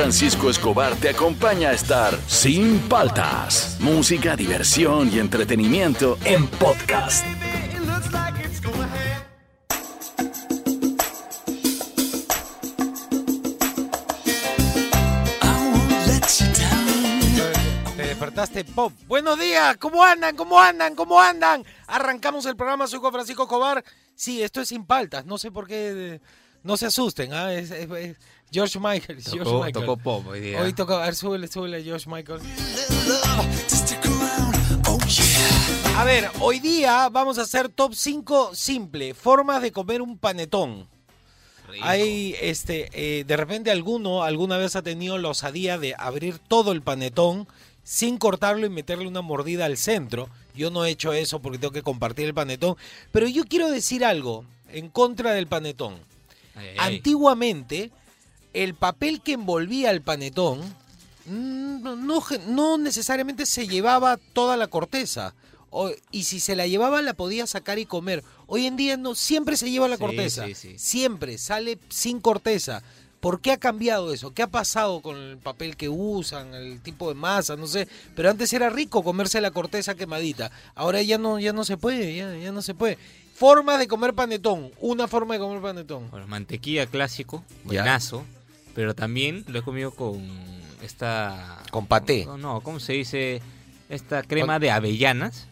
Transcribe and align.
Francisco 0.00 0.48
Escobar 0.48 0.96
te 0.96 1.10
acompaña 1.10 1.68
a 1.68 1.72
estar 1.74 2.18
sin 2.26 2.78
paltas. 2.88 3.76
Música, 3.80 4.34
diversión 4.34 5.12
y 5.12 5.18
entretenimiento 5.18 6.16
en 6.24 6.46
podcast. 6.46 7.22
Te 17.94 18.02
despertaste 18.02 18.64
pop. 18.64 18.94
Buenos 19.06 19.38
días, 19.38 19.76
¿cómo 19.76 20.02
andan? 20.02 20.34
¿Cómo 20.34 20.58
andan? 20.58 20.94
¿Cómo 20.94 21.20
andan? 21.20 21.62
Arrancamos 21.86 22.46
el 22.46 22.56
programa, 22.56 22.86
soy 22.86 23.00
Juan 23.00 23.12
Francisco 23.12 23.46
Cobar. 23.46 23.84
Sí, 24.14 24.42
esto 24.42 24.62
es 24.62 24.68
sin 24.68 24.86
paltas, 24.86 25.26
no 25.26 25.36
sé 25.36 25.50
por 25.50 25.66
qué, 25.66 26.14
eh, 26.14 26.20
no 26.62 26.78
se 26.78 26.86
asusten, 26.86 27.34
¿ah? 27.34 27.50
George 28.52 28.78
Michael. 28.80 29.18
es 29.18 29.24
George 29.26 29.44
Tocó, 29.44 29.64
Michael. 29.64 29.86
tocó 29.86 29.96
pop 29.96 30.26
hoy 30.28 30.40
día. 30.40 30.62
Hoy 30.62 30.72
toca, 30.72 31.02
a 31.02 31.04
ver, 31.06 31.14
súbele, 31.14 31.46
súbele, 31.46 31.82
George 31.82 32.08
Michael. 32.10 32.40
A 35.96 36.04
ver, 36.04 36.30
hoy 36.40 36.58
día 36.58 37.08
vamos 37.10 37.38
a 37.38 37.42
hacer 37.42 37.68
top 37.68 37.94
5 37.94 38.54
simple, 38.54 39.14
formas 39.14 39.62
de 39.62 39.70
comer 39.70 40.02
un 40.02 40.18
panetón. 40.18 40.88
Rico. 41.68 41.86
Hay, 41.86 42.34
este, 42.40 42.88
eh, 42.92 43.24
de 43.24 43.36
repente 43.36 43.70
alguno 43.70 44.24
alguna 44.24 44.56
vez 44.56 44.74
ha 44.74 44.82
tenido 44.82 45.18
la 45.18 45.28
osadía 45.28 45.78
de 45.78 45.94
abrir 45.96 46.38
todo 46.38 46.72
el 46.72 46.82
panetón 46.82 47.46
sin 47.84 48.18
cortarlo 48.18 48.66
y 48.66 48.70
meterle 48.70 49.06
una 49.06 49.20
mordida 49.20 49.66
al 49.66 49.76
centro. 49.76 50.28
Yo 50.54 50.70
no 50.70 50.84
he 50.84 50.90
hecho 50.90 51.12
eso 51.12 51.40
porque 51.40 51.58
tengo 51.58 51.72
que 51.72 51.82
compartir 51.82 52.26
el 52.26 52.34
panetón. 52.34 52.76
Pero 53.12 53.28
yo 53.28 53.44
quiero 53.44 53.70
decir 53.70 54.04
algo 54.04 54.44
en 54.72 54.88
contra 54.88 55.32
del 55.32 55.46
panetón. 55.46 55.94
Ay, 56.56 56.66
ay, 56.66 56.76
ay. 56.78 56.96
Antiguamente, 56.96 57.92
el 58.52 58.74
papel 58.74 59.20
que 59.20 59.32
envolvía 59.32 59.90
el 59.90 60.02
panetón 60.02 60.60
mm, 61.26 61.82
no, 61.82 61.96
no, 61.96 62.22
no 62.48 62.78
necesariamente 62.78 63.46
se 63.46 63.66
llevaba 63.68 64.18
toda 64.32 64.56
la 64.56 64.66
corteza. 64.66 65.34
O- 65.70 65.92
y 66.10 66.24
si 66.24 66.40
se 66.40 66.56
la 66.56 66.66
llevaba, 66.66 67.00
la 67.02 67.14
podía 67.14 67.46
sacar 67.46 67.78
y 67.78 67.86
comer. 67.86 68.24
Hoy 68.48 68.66
en 68.66 68.76
día 68.76 68.96
no, 68.96 69.14
siempre 69.14 69.56
se 69.56 69.70
lleva 69.70 69.86
la 69.88 69.96
Sí, 69.96 70.00
corteza. 70.02 70.46
sí, 70.46 70.54
sí. 70.54 70.78
Siempre 70.78 71.38
sale 71.38 71.78
sin 71.88 72.20
corteza. 72.20 72.82
¿Por 73.20 73.40
qué 73.42 73.52
ha 73.52 73.58
cambiado 73.58 74.12
eso? 74.14 74.32
¿Qué 74.32 74.42
ha 74.42 74.46
pasado 74.46 75.00
con 75.02 75.16
el 75.16 75.36
papel 75.36 75.76
que 75.76 75.88
usan, 75.90 76.54
el 76.54 76.80
tipo 76.80 77.06
de 77.08 77.14
masa? 77.14 77.54
No 77.54 77.66
sé. 77.66 77.86
Pero 78.16 78.30
antes 78.30 78.50
era 78.54 78.70
rico 78.70 79.04
comerse 79.04 79.40
la 79.42 79.50
corteza 79.50 79.94
quemadita. 79.94 80.50
Ahora 80.74 81.02
ya 81.02 81.18
no, 81.18 81.38
ya 81.38 81.52
no 81.52 81.62
se 81.64 81.76
puede, 81.76 82.16
ya, 82.16 82.34
ya 82.34 82.50
no 82.50 82.62
se 82.62 82.74
puede. 82.74 82.96
Forma 83.34 83.76
de 83.78 83.86
comer 83.88 84.14
panetón. 84.14 84.72
Una 84.80 85.06
forma 85.06 85.34
de 85.34 85.40
comer 85.40 85.60
panetón. 85.62 86.10
Bueno, 86.10 86.26
mantequilla 86.26 86.86
clásico, 86.86 87.44
Ya. 87.66 87.84
Pero 88.74 88.94
también 88.94 89.44
lo 89.48 89.58
he 89.58 89.62
comido 89.62 89.90
con 89.92 90.20
esta... 90.82 91.62
Con 91.70 91.86
paté. 91.86 92.24
No, 92.26 92.36
no, 92.38 92.60
¿cómo 92.60 92.78
se 92.80 92.92
dice? 92.94 93.40
Esta 93.88 94.22
crema 94.22 94.58
de 94.58 94.70
avellanas. 94.70 95.46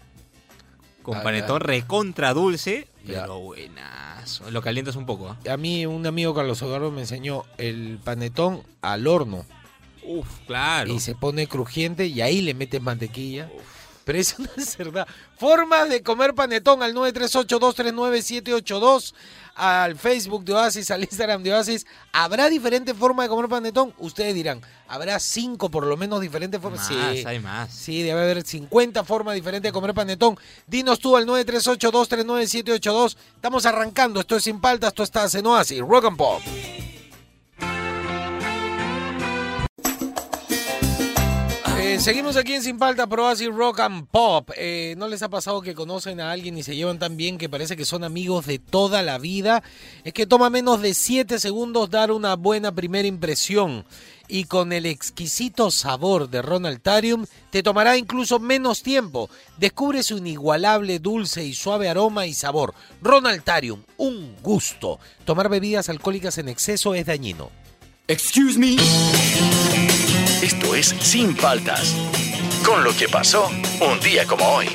Con 1.02 1.16
Ah, 1.19 1.22
panetón 1.22 1.60
recontra 1.62 2.34
dulce, 2.34 2.86
Ya. 3.05 3.22
pero 3.22 3.41
buenazo. 3.41 4.50
Lo 4.50 4.60
calientas 4.62 4.94
un 4.97 5.06
poco, 5.06 5.28
¿ah? 5.30 5.38
A 5.50 5.56
mí 5.56 5.86
un 5.86 6.06
amigo 6.06 6.34
Carlos 6.34 6.60
Eduardo 6.62 6.91
me 6.91 7.00
enseñó 7.00 7.44
el 7.56 7.98
panetón 8.05 8.62
al 8.83 9.06
horno 9.06 9.44
Uf, 10.05 10.27
claro. 10.47 10.92
y 10.92 11.00
se 11.00 11.14
pone 11.14 11.47
crujiente 11.47 12.05
y 12.06 12.20
ahí 12.20 12.42
le 12.42 12.53
metes 12.55 12.82
mantequilla. 12.82 13.48
Pero 14.05 14.19
eso 14.19 14.42
no 14.42 14.48
es 14.56 14.77
verdad. 14.77 15.06
Forma 15.38 15.84
de 15.86 16.03
comer 16.03 16.34
panetón 16.34 16.82
al 16.82 16.94
938-239-782, 16.94 19.14
al 19.59 19.97
Facebook 19.97 20.45
de 20.45 20.55
Oasis, 20.55 20.91
al 20.91 21.03
Instagram 21.03 21.42
de 21.42 21.53
Oasis. 21.53 21.84
¿Habrá 22.12 22.48
diferentes 22.48 22.97
formas 22.97 23.25
de 23.25 23.28
comer 23.28 23.48
panetón? 23.51 23.92
Ustedes 23.98 24.34
dirán, 24.34 24.62
¿habrá 24.87 25.19
cinco 25.19 25.69
por 25.70 25.84
lo 25.87 25.97
menos 25.97 26.20
diferentes 26.20 26.61
formas? 26.61 26.81
Más, 26.91 27.17
Sí. 27.17 27.25
hay 27.27 27.41
más. 27.41 27.73
Sí, 27.75 28.03
debe 28.03 28.20
haber 28.23 28.42
50 28.47 29.03
formas 29.05 29.34
diferentes 29.34 29.69
de 29.69 29.72
comer 29.72 29.93
panetón. 29.94 30.38
Dinos 30.66 31.00
tú 31.00 31.16
al 31.16 31.27
938-239-782. 31.27 33.16
Estamos 33.34 33.66
arrancando. 33.66 34.21
Esto 34.21 34.37
es 34.37 34.44
Sin 34.44 34.60
Paltas, 34.60 34.88
esto 34.88 35.03
está 35.03 35.27
en 35.32 35.47
Oasis. 35.47 35.81
Rock 35.81 36.05
and 36.06 36.16
Pop. 36.16 36.41
Seguimos 41.98 42.36
aquí 42.36 42.54
en 42.54 42.62
Sin 42.62 42.78
Paltas, 42.78 43.09
por 43.09 43.19
Oasis 43.19 43.48
Rock 43.48 43.81
and 43.81 44.06
Pop. 44.06 44.50
Eh, 44.56 44.94
¿No 44.97 45.09
les 45.09 45.22
ha 45.22 45.28
pasado 45.28 45.60
que 45.60 45.75
conocen 45.75 46.20
a 46.20 46.31
alguien 46.31 46.56
y 46.56 46.62
se 46.62 46.76
llevan 46.76 47.00
tan 47.00 47.16
bien 47.16 47.38
que 47.38 47.48
parece 47.48 47.76
que 47.76 47.84
son 47.84 48.04
amigos 48.04 48.47
de 48.47 48.60
toda 48.60 49.03
la 49.03 49.19
vida? 49.19 49.64
Es 50.04 50.12
que 50.12 50.25
toma 50.25 50.48
menos 50.48 50.81
de 50.81 50.94
7 50.94 51.41
segundos 51.41 51.91
dar 51.91 52.12
una 52.12 52.37
buena 52.37 52.72
primera 52.72 53.08
impresión. 53.08 53.84
Y 54.28 54.44
con 54.44 54.72
el 54.72 54.87
exquisito 54.87 55.72
sabor 55.72 56.31
de 56.31 56.41
Ronaltarium 56.41 57.26
te 57.50 57.64
tomará 57.64 57.97
incluso 57.97 58.38
menos 58.38 58.84
tiempo. 58.84 59.28
Descubre 59.58 60.04
su 60.04 60.19
inigualable 60.19 61.00
dulce 61.00 61.44
y 61.44 61.53
suave 61.53 61.88
aroma 61.88 62.26
y 62.26 62.32
sabor. 62.32 62.75
Ronaltarium, 63.03 63.82
un 63.97 64.37
gusto. 64.41 65.00
Tomar 65.25 65.48
bebidas 65.48 65.88
alcohólicas 65.88 66.38
en 66.38 66.48
exceso 66.48 66.94
es 66.94 67.06
dañino. 67.06 67.50
Excuse 68.06 68.56
me. 68.56 68.76
Esto 70.43 70.76
es 70.76 70.94
Sin 71.00 71.34
Paltas. 71.34 71.97
Con 72.65 72.84
lo 72.84 72.97
que 72.97 73.09
pasó 73.09 73.49
un 73.81 73.99
día 73.99 74.25
como 74.25 74.44
hoy. 74.47 74.69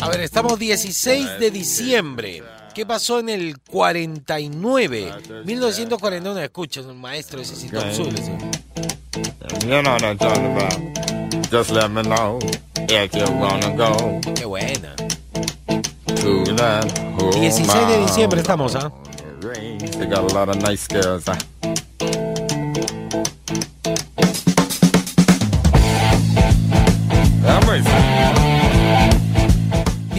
A 0.00 0.08
ver, 0.08 0.20
estamos 0.22 0.58
16 0.58 1.38
de 1.38 1.50
diciembre. 1.50 2.42
¿Qué 2.74 2.86
pasó 2.86 3.18
en 3.20 3.28
el 3.28 3.58
49? 3.60 5.12
1949, 5.44 6.44
escucha, 6.44 6.80
un 6.80 6.98
maestro 6.98 7.42
I'm 10.02 10.16
talking 10.16 10.46
about. 10.46 11.50
Just 11.50 11.70
let 11.70 11.90
me 11.90 12.02
know 12.02 12.40
if 12.88 13.14
you 13.14 13.24
wanna 13.38 13.70
go 13.76 14.20
Qué 14.34 14.44
buena. 14.46 14.94
to 16.06 16.54
that 16.56 16.90
whole 17.18 17.32
16 17.32 17.66
de 17.88 17.98
diciembre 17.98 18.40
estamos, 18.40 18.74
¿ah? 18.76 18.90
They 19.40 20.06
got 20.06 20.30
a 20.30 20.34
lot 20.34 20.48
of 20.48 20.56
nice 20.62 20.86
girls. 20.88 21.26
huh? 21.26 21.36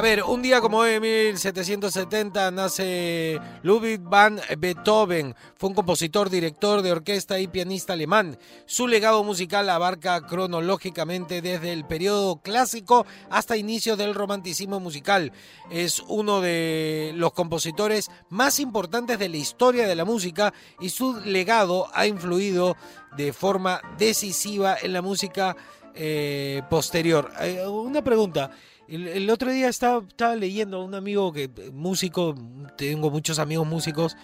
A 0.00 0.02
ver, 0.02 0.22
un 0.22 0.40
día 0.40 0.62
como 0.62 0.78
hoy, 0.78 0.92
en 0.92 1.02
1770, 1.02 2.50
nace 2.52 3.38
Ludwig 3.62 4.00
van 4.00 4.40
Beethoven. 4.56 5.34
Fue 5.56 5.68
un 5.68 5.74
compositor, 5.74 6.30
director 6.30 6.80
de 6.80 6.90
orquesta 6.90 7.38
y 7.38 7.48
pianista 7.48 7.92
alemán. 7.92 8.38
Su 8.64 8.88
legado 8.88 9.22
musical 9.24 9.68
abarca 9.68 10.22
cronológicamente 10.22 11.42
desde 11.42 11.74
el 11.74 11.84
periodo 11.84 12.40
clásico 12.40 13.04
hasta 13.28 13.58
inicios 13.58 13.98
del 13.98 14.14
romanticismo 14.14 14.80
musical. 14.80 15.32
Es 15.70 16.02
uno 16.08 16.40
de 16.40 17.12
los 17.14 17.34
compositores 17.34 18.10
más 18.30 18.58
importantes 18.58 19.18
de 19.18 19.28
la 19.28 19.36
historia 19.36 19.86
de 19.86 19.96
la 19.96 20.06
música 20.06 20.54
y 20.80 20.88
su 20.88 21.20
legado 21.26 21.88
ha 21.92 22.06
influido 22.06 22.74
de 23.18 23.34
forma 23.34 23.82
decisiva 23.98 24.78
en 24.80 24.94
la 24.94 25.02
música 25.02 25.54
eh, 25.94 26.62
posterior. 26.70 27.30
Eh, 27.42 27.66
una 27.66 28.02
pregunta. 28.02 28.50
El, 28.90 29.30
otro 29.30 29.52
día 29.52 29.68
estaba, 29.68 30.02
leyendo 30.36 30.78
a 30.78 30.84
un 30.84 30.96
amigo 30.96 31.32
que 31.32 31.48
músico, 31.72 32.34
tengo 32.76 33.08
muchos 33.08 33.38
amigos 33.38 33.64
músicos. 33.64 34.16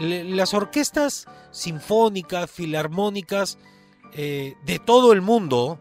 las 0.00 0.54
orquestas 0.54 1.26
sinfónicas, 1.50 2.50
filarmónicas 2.50 3.58
eh, 4.14 4.54
de 4.64 4.78
todo 4.78 5.12
el 5.12 5.20
mundo 5.20 5.78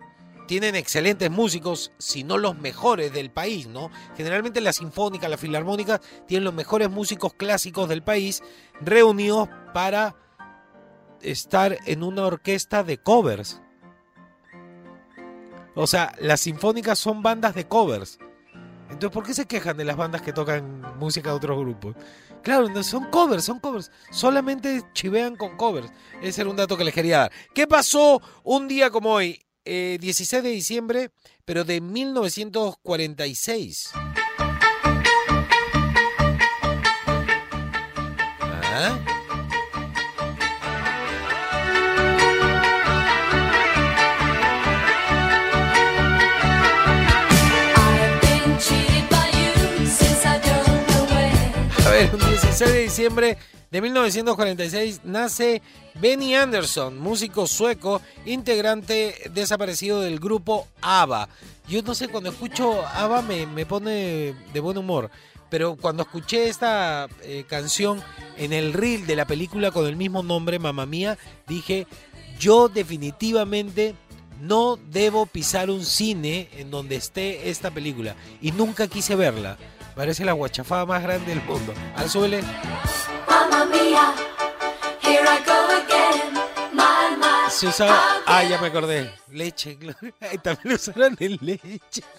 tienen 0.48 0.76
excelentes 0.76 1.32
músicos, 1.32 1.94
si 1.98 2.26
no 2.26 2.38
los 2.38 2.58
mejores 2.58 3.14
del 3.14 3.32
país, 3.32 3.68
¿no? 3.68 3.90
Generalmente 4.18 4.60
las 4.60 4.76
sinfónicas, 4.76 5.30
las 5.30 5.40
filarmónicas 5.40 6.02
tienen 6.28 6.44
los 6.44 6.54
mejores 6.54 6.90
músicos 6.90 7.34
clásicos 7.34 7.88
del 7.88 8.04
país 8.04 8.44
reunidos 8.82 9.48
para 9.74 10.18
estar 11.22 11.78
en 11.86 12.04
una 12.04 12.26
orquesta 12.26 12.84
de 12.84 12.98
covers. 12.98 13.62
O 15.74 15.88
sea, 15.88 16.14
las 16.20 16.42
sinfónicas 16.42 17.00
son 17.00 17.24
bandas 17.24 17.56
de 17.56 17.66
covers. 17.66 18.20
Entonces, 18.96 19.14
¿por 19.14 19.26
qué 19.26 19.34
se 19.34 19.46
quejan 19.46 19.76
de 19.76 19.84
las 19.84 19.98
bandas 19.98 20.22
que 20.22 20.32
tocan 20.32 20.82
música 20.98 21.30
de 21.30 21.36
otros 21.36 21.60
grupos? 21.60 21.98
Claro, 22.42 22.82
son 22.82 23.12
covers, 23.12 23.44
son 23.44 23.60
covers. 23.60 23.92
Solamente 24.10 24.84
chivean 24.94 25.36
con 25.36 25.58
covers. 25.58 25.92
Ese 26.22 26.40
era 26.40 26.50
un 26.50 26.56
dato 26.56 26.78
que 26.78 26.86
les 26.86 26.94
quería 26.94 27.18
dar. 27.18 27.30
¿Qué 27.54 27.68
pasó 27.68 28.22
un 28.46 28.70
día 28.70 28.90
como 28.90 29.12
hoy? 29.12 29.44
Eh, 29.66 29.98
16 30.00 30.44
de 30.44 30.50
diciembre, 30.50 31.12
pero 31.44 31.66
de 31.66 31.82
1946. 31.82 33.90
¿Ah? 38.40 39.15
Ver, 51.96 52.14
un 52.14 52.20
16 52.20 52.74
de 52.74 52.82
diciembre 52.82 53.38
de 53.72 53.82
1946 53.82 55.02
nace 55.06 55.62
Benny 55.96 56.36
Anderson, 56.36 57.00
músico 57.00 57.48
sueco, 57.48 58.02
integrante 58.26 59.16
desaparecido 59.32 60.02
del 60.02 60.20
grupo 60.20 60.68
ABBA. 60.82 61.30
Yo 61.70 61.82
no 61.84 61.96
sé, 61.96 62.10
cuando 62.10 62.32
escucho 62.32 62.86
ABBA 62.86 63.22
me, 63.22 63.46
me 63.46 63.66
pone 63.66 64.36
de 64.54 64.60
buen 64.60 64.78
humor, 64.78 65.10
pero 65.50 65.78
cuando 65.78 66.04
escuché 66.04 66.50
esta 66.50 67.08
eh, 67.24 67.46
canción 67.48 68.04
en 68.36 68.52
el 68.52 68.74
reel 68.74 69.08
de 69.08 69.16
la 69.16 69.26
película 69.26 69.72
con 69.72 69.86
el 69.88 69.96
mismo 69.96 70.22
nombre, 70.22 70.60
Mamma 70.60 70.86
Mía, 70.86 71.18
dije, 71.48 71.88
yo 72.38 72.68
definitivamente 72.68 73.96
no 74.42 74.78
debo 74.92 75.28
pisar 75.28 75.70
un 75.70 75.86
cine 75.86 76.50
en 76.58 76.72
donde 76.72 76.98
esté 76.98 77.50
esta 77.50 77.72
película. 77.72 78.16
Y 78.42 78.52
nunca 78.52 78.88
quise 78.88 79.16
verla. 79.16 79.58
Parece 79.96 80.26
la 80.26 80.34
guachafada 80.34 80.86
más 80.86 81.02
grande 81.02 81.28
del 81.28 81.42
mundo. 81.44 81.74
Al 81.96 82.10
súbele. 82.10 82.42
Mamma 83.30 83.66
mia, 83.66 84.14
here 85.02 85.24
I 85.24 85.44
go 85.46 85.54
again. 85.72 86.34
My, 86.74 87.16
my. 87.18 87.50
Se 87.50 87.68
usaba. 87.68 87.98
Ah, 88.26 88.44
ya 88.44 88.60
me 88.60 88.68
acordé. 88.68 89.10
Leche. 89.32 89.78
Ay, 90.20 90.38
También 90.40 90.70
lo 90.70 90.76
usaron 90.76 91.16
en 91.20 91.38
leche. 91.42 92.04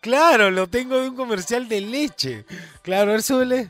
Claro, 0.00 0.50
lo 0.52 0.68
tengo 0.68 1.00
de 1.00 1.08
un 1.08 1.16
comercial 1.16 1.68
de 1.68 1.80
leche. 1.80 2.44
Claro, 2.82 3.12
al 3.12 3.22
súbele. 3.22 3.68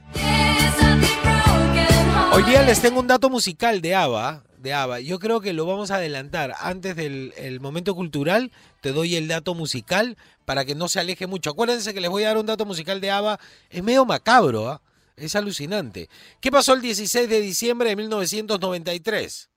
Hoy 2.33 2.43
día 2.43 2.63
les 2.63 2.81
tengo 2.83 3.01
un 3.01 3.07
dato 3.07 3.31
musical 3.31 3.81
de 3.81 3.95
ABBA. 3.95 4.43
De 4.61 4.73
ABBA. 4.73 5.01
Yo 5.01 5.19
creo 5.19 5.41
que 5.41 5.53
lo 5.53 5.67
vamos 5.67 5.91
a 5.91 5.97
adelantar. 5.97 6.55
Antes 6.61 6.97
del 6.97 7.33
el 7.37 7.61
momento 7.61 7.95
cultural, 7.95 8.51
te 8.81 8.93
doy 8.93 9.15
el 9.17 9.29
dato 9.29 9.55
musical 9.55 10.17
para 10.45 10.65
que 10.65 10.75
no 10.75 10.89
se 10.89 10.99
aleje 11.01 11.27
mucho. 11.27 11.51
Acuérdense 11.51 11.95
que 11.95 12.01
les 12.01 12.11
voy 12.11 12.25
a 12.25 12.29
dar 12.29 12.39
un 12.39 12.47
dato 12.47 12.65
musical 12.67 13.01
de 13.01 13.11
ABBA. 13.11 13.39
Es 13.71 13.83
medio 13.83 14.05
macabro, 14.05 14.69
¿ah? 14.69 14.83
Es 15.17 15.35
alucinante. 15.37 16.09
¿Qué 16.41 16.51
pasó 16.51 16.75
el 16.75 16.81
16 16.81 17.29
de 17.29 17.41
diciembre 17.41 17.91
de 17.91 17.97
1993? 17.97 19.51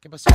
¿Qué 0.00 0.08
pasó? 0.08 0.30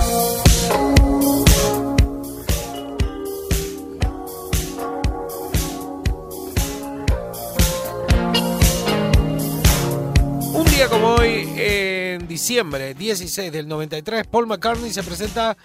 Un 10.53 10.65
día 10.65 10.89
como 10.89 11.15
hoy, 11.15 11.49
en 11.55 12.02
diciembre 12.33 12.95
16 12.95 13.51
del 13.51 13.67
93, 13.67 14.25
Paul 14.25 14.47
McCartney 14.47 14.91
se 14.91 15.03
presenta 15.03 15.55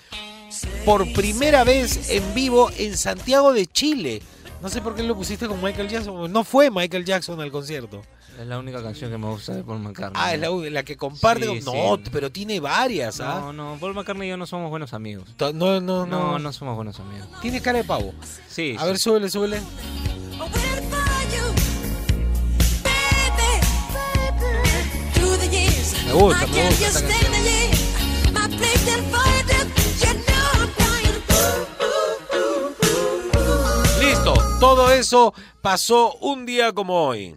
por 0.85 1.11
primera 1.15 1.65
vez 1.65 2.11
en 2.11 2.35
vivo 2.35 2.71
en 2.77 2.95
Santiago 2.97 3.55
de 3.55 3.67
Chile. 3.67 4.21
No 4.61 4.69
sé 4.69 4.83
por 4.83 4.95
qué 4.95 5.03
lo 5.03 5.17
pusiste 5.17 5.47
con 5.49 5.63
Michael 5.63 5.89
Jackson. 5.89 6.31
No 6.31 6.45
fue 6.45 6.71
Michael 6.71 7.05
Jackson 7.07 7.41
al 7.41 7.51
concierto. 7.51 8.03
Es 8.39 8.47
la 8.47 8.59
única 8.59 8.83
canción 8.83 9.11
que 9.11 9.17
me 9.17 9.27
gusta 9.29 9.55
de 9.55 9.65
Paul 9.65 9.79
McCartney. 9.81 10.21
Ah, 10.23 10.35
es 10.35 10.41
la, 10.41 10.51
la 10.51 10.83
que 10.83 10.97
comparte. 10.97 11.47
Sí, 11.47 11.61
con- 11.65 11.75
No, 11.75 11.97
sí. 11.97 12.03
pero 12.13 12.31
tiene 12.31 12.61
varias, 12.61 13.19
¿ah? 13.21 13.41
No, 13.41 13.53
no, 13.55 13.77
Paul 13.81 13.95
McCartney 13.95 14.29
y 14.29 14.31
yo 14.31 14.37
no 14.37 14.47
somos 14.47 14.69
buenos 14.69 14.93
amigos. 14.93 15.27
No, 15.41 15.53
no, 15.55 15.81
no. 15.81 16.07
No, 16.07 16.39
no 16.39 16.53
somos 16.53 16.77
buenos 16.77 17.01
amigos. 17.01 17.27
Tiene 17.41 17.63
cara 17.63 17.79
de 17.79 17.85
pavo. 17.85 18.13
Sí, 18.49 18.77
A 18.79 18.83
sí. 18.83 18.87
ver, 18.87 18.99
súbele, 18.99 19.31
súbele. 19.31 19.61
Me 26.09 26.15
gusta, 26.15 26.47
me 26.47 26.63
gusta 26.63 26.87
esta 26.87 27.05
canción. 27.05 27.29
Listo, 34.01 34.35
todo 34.59 34.91
eso 34.91 35.35
pasó 35.61 36.15
un 36.21 36.47
día 36.47 36.73
como 36.73 36.95
hoy. 36.95 37.37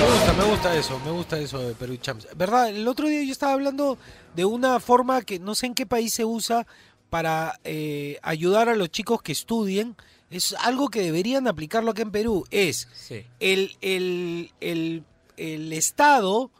Me 0.00 0.08
gusta, 0.08 0.32
me 0.34 0.44
gusta 0.44 0.76
eso, 0.76 1.00
me 1.04 1.10
gusta 1.12 1.38
eso 1.38 1.58
de 1.60 1.74
Perú 1.74 1.96
Champs. 1.96 2.26
¿Verdad? 2.36 2.70
El 2.70 2.88
otro 2.88 3.06
día 3.08 3.22
yo 3.22 3.30
estaba 3.32 3.52
hablando 3.52 3.98
de 4.34 4.44
una 4.44 4.80
forma 4.80 5.22
que 5.22 5.38
no 5.38 5.54
sé 5.54 5.66
en 5.66 5.74
qué 5.74 5.86
país 5.86 6.12
se 6.12 6.24
usa 6.24 6.66
para 7.10 7.58
eh, 7.64 8.18
ayudar 8.22 8.68
a 8.68 8.74
los 8.74 8.90
chicos 8.90 9.22
que 9.22 9.32
estudien. 9.32 9.96
Es 10.30 10.54
algo 10.60 10.88
que 10.88 11.02
deberían 11.02 11.46
aplicarlo 11.46 11.90
aquí 11.92 12.02
en 12.02 12.10
Perú. 12.10 12.44
Es 12.50 12.88
Sí. 12.94 13.24
el, 13.38 13.76
el, 13.80 14.50
el, 14.60 15.04
el 15.36 15.72
Estado 15.72 16.50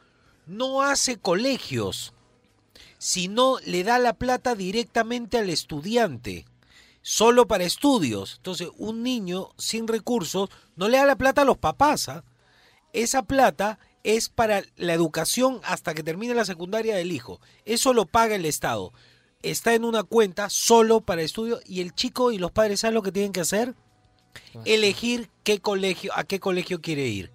no 0.46 0.82
hace 0.82 1.16
colegios, 1.16 2.12
sino 3.02 3.58
le 3.66 3.82
da 3.82 3.98
la 3.98 4.12
plata 4.12 4.54
directamente 4.54 5.36
al 5.36 5.50
estudiante, 5.50 6.44
solo 7.00 7.48
para 7.48 7.64
estudios. 7.64 8.34
Entonces, 8.36 8.68
un 8.76 9.02
niño 9.02 9.48
sin 9.58 9.88
recursos 9.88 10.50
no 10.76 10.88
le 10.88 10.98
da 10.98 11.04
la 11.04 11.16
plata 11.16 11.42
a 11.42 11.44
los 11.44 11.58
papás. 11.58 12.08
¿ah? 12.08 12.22
Esa 12.92 13.24
plata 13.24 13.80
es 14.04 14.28
para 14.28 14.62
la 14.76 14.92
educación 14.92 15.60
hasta 15.64 15.94
que 15.94 16.04
termine 16.04 16.32
la 16.32 16.44
secundaria 16.44 16.94
del 16.94 17.10
hijo. 17.10 17.40
Eso 17.64 17.92
lo 17.92 18.06
paga 18.06 18.36
el 18.36 18.46
Estado. 18.46 18.92
está 19.42 19.74
en 19.74 19.84
una 19.84 20.04
cuenta 20.04 20.48
solo 20.48 21.00
para 21.00 21.22
estudio 21.22 21.58
y 21.66 21.80
el 21.80 21.96
chico 21.96 22.30
y 22.30 22.38
los 22.38 22.52
padres 22.52 22.78
saben 22.78 22.94
lo 22.94 23.02
que 23.02 23.10
tienen 23.10 23.32
que 23.32 23.40
hacer, 23.40 23.74
elegir 24.64 25.28
qué 25.42 25.58
colegio, 25.58 26.12
a 26.14 26.22
qué 26.22 26.38
colegio 26.38 26.80
quiere 26.80 27.08
ir. 27.08 27.32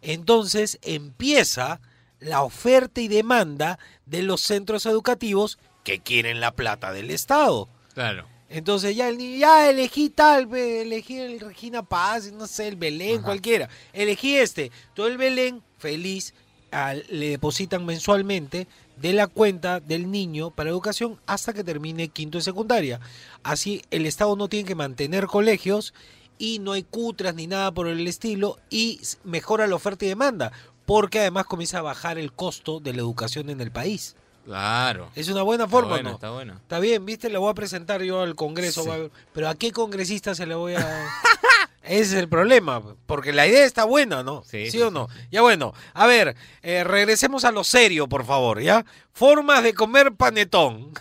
Entonces 0.00 0.78
empieza 0.82 1.80
la 2.20 2.42
oferta 2.42 3.00
y 3.00 3.08
demanda 3.08 3.78
de 4.06 4.22
los 4.22 4.40
centros 4.40 4.86
educativos 4.86 5.58
que 5.84 6.00
quieren 6.00 6.40
la 6.40 6.52
plata 6.52 6.92
del 6.92 7.10
Estado. 7.10 7.68
Claro. 7.94 8.26
Entonces 8.50 8.96
ya 8.96 9.08
el 9.08 9.18
niño, 9.18 9.38
ya 9.38 9.68
elegí 9.68 10.08
tal, 10.08 10.52
elegí 10.54 11.18
el 11.18 11.38
Regina 11.40 11.82
Paz, 11.82 12.32
no 12.32 12.46
sé, 12.46 12.68
el 12.68 12.76
Belén, 12.76 13.22
cualquiera. 13.22 13.68
Elegí 13.92 14.36
este. 14.36 14.72
Todo 14.94 15.06
el 15.06 15.18
Belén, 15.18 15.62
feliz, 15.78 16.32
al- 16.70 17.04
le 17.10 17.28
depositan 17.30 17.84
mensualmente 17.84 18.66
de 18.96 19.12
la 19.12 19.26
cuenta 19.26 19.80
del 19.80 20.10
niño 20.10 20.50
para 20.50 20.70
educación 20.70 21.20
hasta 21.26 21.52
que 21.52 21.62
termine 21.62 22.08
quinto 22.08 22.38
de 22.38 22.42
secundaria. 22.44 23.00
Así 23.42 23.82
el 23.90 24.06
Estado 24.06 24.34
no 24.34 24.48
tiene 24.48 24.66
que 24.66 24.74
mantener 24.74 25.26
colegios 25.26 25.92
y 26.38 26.58
no 26.58 26.72
hay 26.72 26.84
cutras 26.84 27.34
ni 27.34 27.46
nada 27.46 27.70
por 27.72 27.86
el 27.86 28.06
estilo 28.08 28.58
y 28.70 29.00
mejora 29.24 29.66
la 29.66 29.74
oferta 29.76 30.04
y 30.04 30.08
demanda, 30.08 30.52
porque 30.88 31.20
además 31.20 31.44
comienza 31.44 31.80
a 31.80 31.82
bajar 31.82 32.16
el 32.16 32.32
costo 32.32 32.80
de 32.80 32.94
la 32.94 33.00
educación 33.00 33.50
en 33.50 33.60
el 33.60 33.70
país. 33.70 34.16
Claro. 34.46 35.10
Es 35.14 35.28
una 35.28 35.42
buena 35.42 35.64
Está 35.64 35.70
forma, 35.70 35.90
bueno, 35.90 36.08
¿no? 36.08 36.14
está 36.14 36.30
bueno. 36.30 36.54
Está 36.54 36.78
bien, 36.78 37.04
viste, 37.04 37.28
le 37.28 37.36
voy 37.36 37.50
a 37.50 37.54
presentar 37.54 38.00
yo 38.00 38.22
al 38.22 38.34
Congreso, 38.34 38.84
Sí. 38.84 39.10
pero 39.34 39.50
¿a 39.50 39.54
qué 39.54 39.70
congresista 39.70 40.34
se 40.34 40.46
le 40.46 40.54
voy 40.54 40.76
a...? 40.76 40.80
Ese 41.82 42.00
es 42.00 42.12
el 42.14 42.30
problema, 42.30 42.82
porque 43.04 43.34
la 43.34 43.46
idea 43.46 43.66
está 43.66 43.84
buena, 43.84 44.22
¿no? 44.22 44.42
Sí, 44.44 44.64
¿Sí, 44.64 44.70
sí, 44.70 44.80
o 44.82 44.88
sí, 44.88 44.94
no? 44.94 45.08
Ya 45.30 45.42
bueno, 45.42 45.74
a 45.92 46.06
ver, 46.06 46.36
eh, 46.62 46.84
regresemos 46.84 47.44
a 47.44 47.52
lo 47.52 47.64
serio, 47.64 48.08
por 48.08 48.24
favor, 48.24 48.62
¿ya? 48.62 48.86
Formas 49.12 49.62
de 49.62 49.74
comer 49.74 50.14
panetón. 50.14 50.94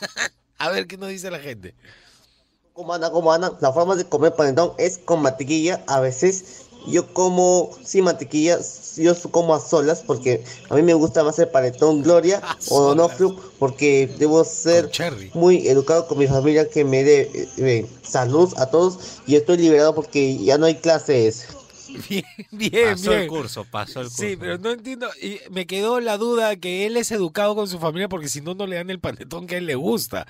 a 0.58 0.68
ver 0.68 0.86
qué 0.86 0.96
nos 0.96 1.08
dice 1.08 1.32
la 1.32 1.40
gente. 1.40 1.74
¿Cómo 2.74 2.94
anda? 2.94 3.10
¿Cómo 3.10 3.32
anda? 3.32 3.58
La 3.60 3.72
forma 3.72 3.96
de 3.96 4.08
comer 4.08 4.36
panetón 4.36 4.74
es 4.78 4.98
con 4.98 5.20
mantequilla. 5.20 5.82
A 5.88 5.98
veces 5.98 6.66
yo 6.86 7.12
como 7.12 7.70
sin 7.84 8.04
mantequilla, 8.04 8.58
yo 8.96 9.14
como 9.30 9.54
a 9.54 9.60
solas 9.60 10.02
porque 10.06 10.44
a 10.68 10.74
mí 10.74 10.82
me 10.82 10.94
gusta 10.94 11.24
más 11.24 11.38
el 11.38 11.48
panetón 11.48 12.02
Gloria 12.02 12.42
o 12.68 12.94
no 12.94 13.08
solas. 13.08 13.40
porque 13.58 14.10
debo 14.18 14.44
ser 14.44 14.90
muy 15.34 15.66
educado 15.68 16.06
con 16.06 16.18
mi 16.18 16.26
familia 16.26 16.68
que 16.68 16.84
me 16.84 17.04
dé 17.04 17.48
eh, 17.58 17.86
salud 18.02 18.52
a 18.56 18.66
todos 18.66 19.20
y 19.26 19.36
estoy 19.36 19.58
liberado 19.58 19.94
porque 19.94 20.36
ya 20.38 20.58
no 20.58 20.66
hay 20.66 20.76
clases. 20.76 21.46
Bien, 22.08 22.24
bien, 22.50 22.92
Pasó 22.92 23.12
el 23.12 23.28
curso, 23.28 23.66
pasó 23.70 24.00
el 24.00 24.06
curso. 24.06 24.22
Sí, 24.22 24.36
pero 24.40 24.56
no 24.56 24.70
entiendo. 24.70 25.08
Y 25.20 25.40
me 25.50 25.66
quedó 25.66 26.00
la 26.00 26.16
duda 26.16 26.56
que 26.56 26.86
él 26.86 26.96
es 26.96 27.10
educado 27.10 27.54
con 27.54 27.68
su 27.68 27.78
familia 27.78 28.08
porque 28.08 28.28
si 28.28 28.40
no, 28.40 28.54
no 28.54 28.66
le 28.66 28.76
dan 28.76 28.88
el 28.88 28.98
panetón 28.98 29.46
que 29.46 29.56
a 29.56 29.58
él 29.58 29.66
le 29.66 29.74
gusta. 29.74 30.26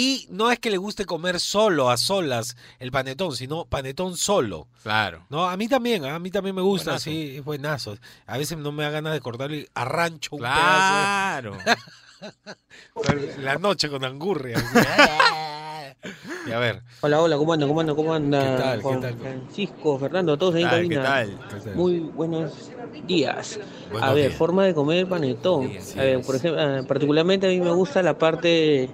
Y 0.00 0.28
no 0.30 0.48
es 0.52 0.60
que 0.60 0.70
le 0.70 0.76
guste 0.76 1.04
comer 1.06 1.40
solo, 1.40 1.90
a 1.90 1.96
solas, 1.96 2.56
el 2.78 2.92
panetón, 2.92 3.34
sino 3.34 3.64
panetón 3.64 4.16
solo. 4.16 4.68
Claro. 4.84 5.26
No, 5.28 5.48
a 5.48 5.56
mí 5.56 5.66
también, 5.66 6.04
¿ah? 6.04 6.14
a 6.14 6.18
mí 6.20 6.30
también 6.30 6.54
me 6.54 6.62
gusta, 6.62 6.90
Buenazo. 6.92 7.04
sí, 7.10 7.34
es 7.38 7.44
buenazo. 7.44 7.96
A 8.26 8.38
veces 8.38 8.58
no 8.58 8.70
me 8.70 8.84
da 8.84 8.90
ganas 8.90 9.12
de 9.12 9.20
cortarle 9.20 9.68
arrancho 9.74 10.36
un 10.36 10.42
Claro. 10.42 11.56
pedazo. 11.58 11.82
La 13.42 13.56
noche 13.56 13.88
con 13.90 14.04
angurria. 14.04 14.56
y 16.46 16.52
a 16.52 16.58
ver, 16.60 16.82
Hola, 17.00 17.20
hola, 17.20 17.36
¿cómo 17.36 17.52
anda? 17.54 17.66
¿Cómo 17.66 17.80
anda? 17.80 17.94
¿Cómo 17.96 18.14
anda? 18.14 18.40
¿Qué 18.40 18.62
tal? 18.62 18.76
¿Qué 18.78 18.82
Juan 18.84 19.00
tal? 19.00 19.14
Francisco, 19.18 19.98
Fernando, 19.98 20.38
todos 20.38 20.54
ahí 20.54 20.62
en 20.62 20.68
¿Qué 20.68 20.74
tal? 20.76 20.88
¿Qué 20.88 20.94
cabina. 20.94 21.02
tal? 21.02 21.48
¿qué 21.58 21.64
tal? 21.64 21.74
Muy 21.74 21.98
buenos 21.98 22.70
días. 23.06 23.58
Buenos 23.90 24.08
a 24.08 24.12
ver, 24.14 24.26
días. 24.28 24.38
forma 24.38 24.64
de 24.64 24.74
comer 24.74 25.08
panetón. 25.08 25.72
Sí, 25.80 25.98
a 25.98 26.02
ver, 26.04 26.20
por 26.22 26.36
ejemplo, 26.36 26.60
ah, 26.62 26.82
particularmente 26.86 27.46
a 27.46 27.50
mí 27.50 27.60
me 27.60 27.72
gusta 27.72 28.00
la 28.02 28.16
parte 28.16 28.88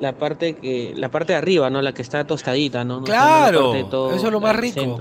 la 0.00 0.12
parte 0.12 0.56
que 0.56 0.92
la 0.96 1.10
parte 1.10 1.32
de 1.32 1.38
arriba, 1.38 1.70
¿no? 1.70 1.82
La 1.82 1.92
que 1.92 2.02
está 2.02 2.24
tostadita, 2.26 2.84
¿no? 2.84 3.02
Claro, 3.02 3.74
eso 3.74 4.12
es 4.14 4.22
lo 4.22 4.40
más 4.40 4.56
rico. 4.56 5.00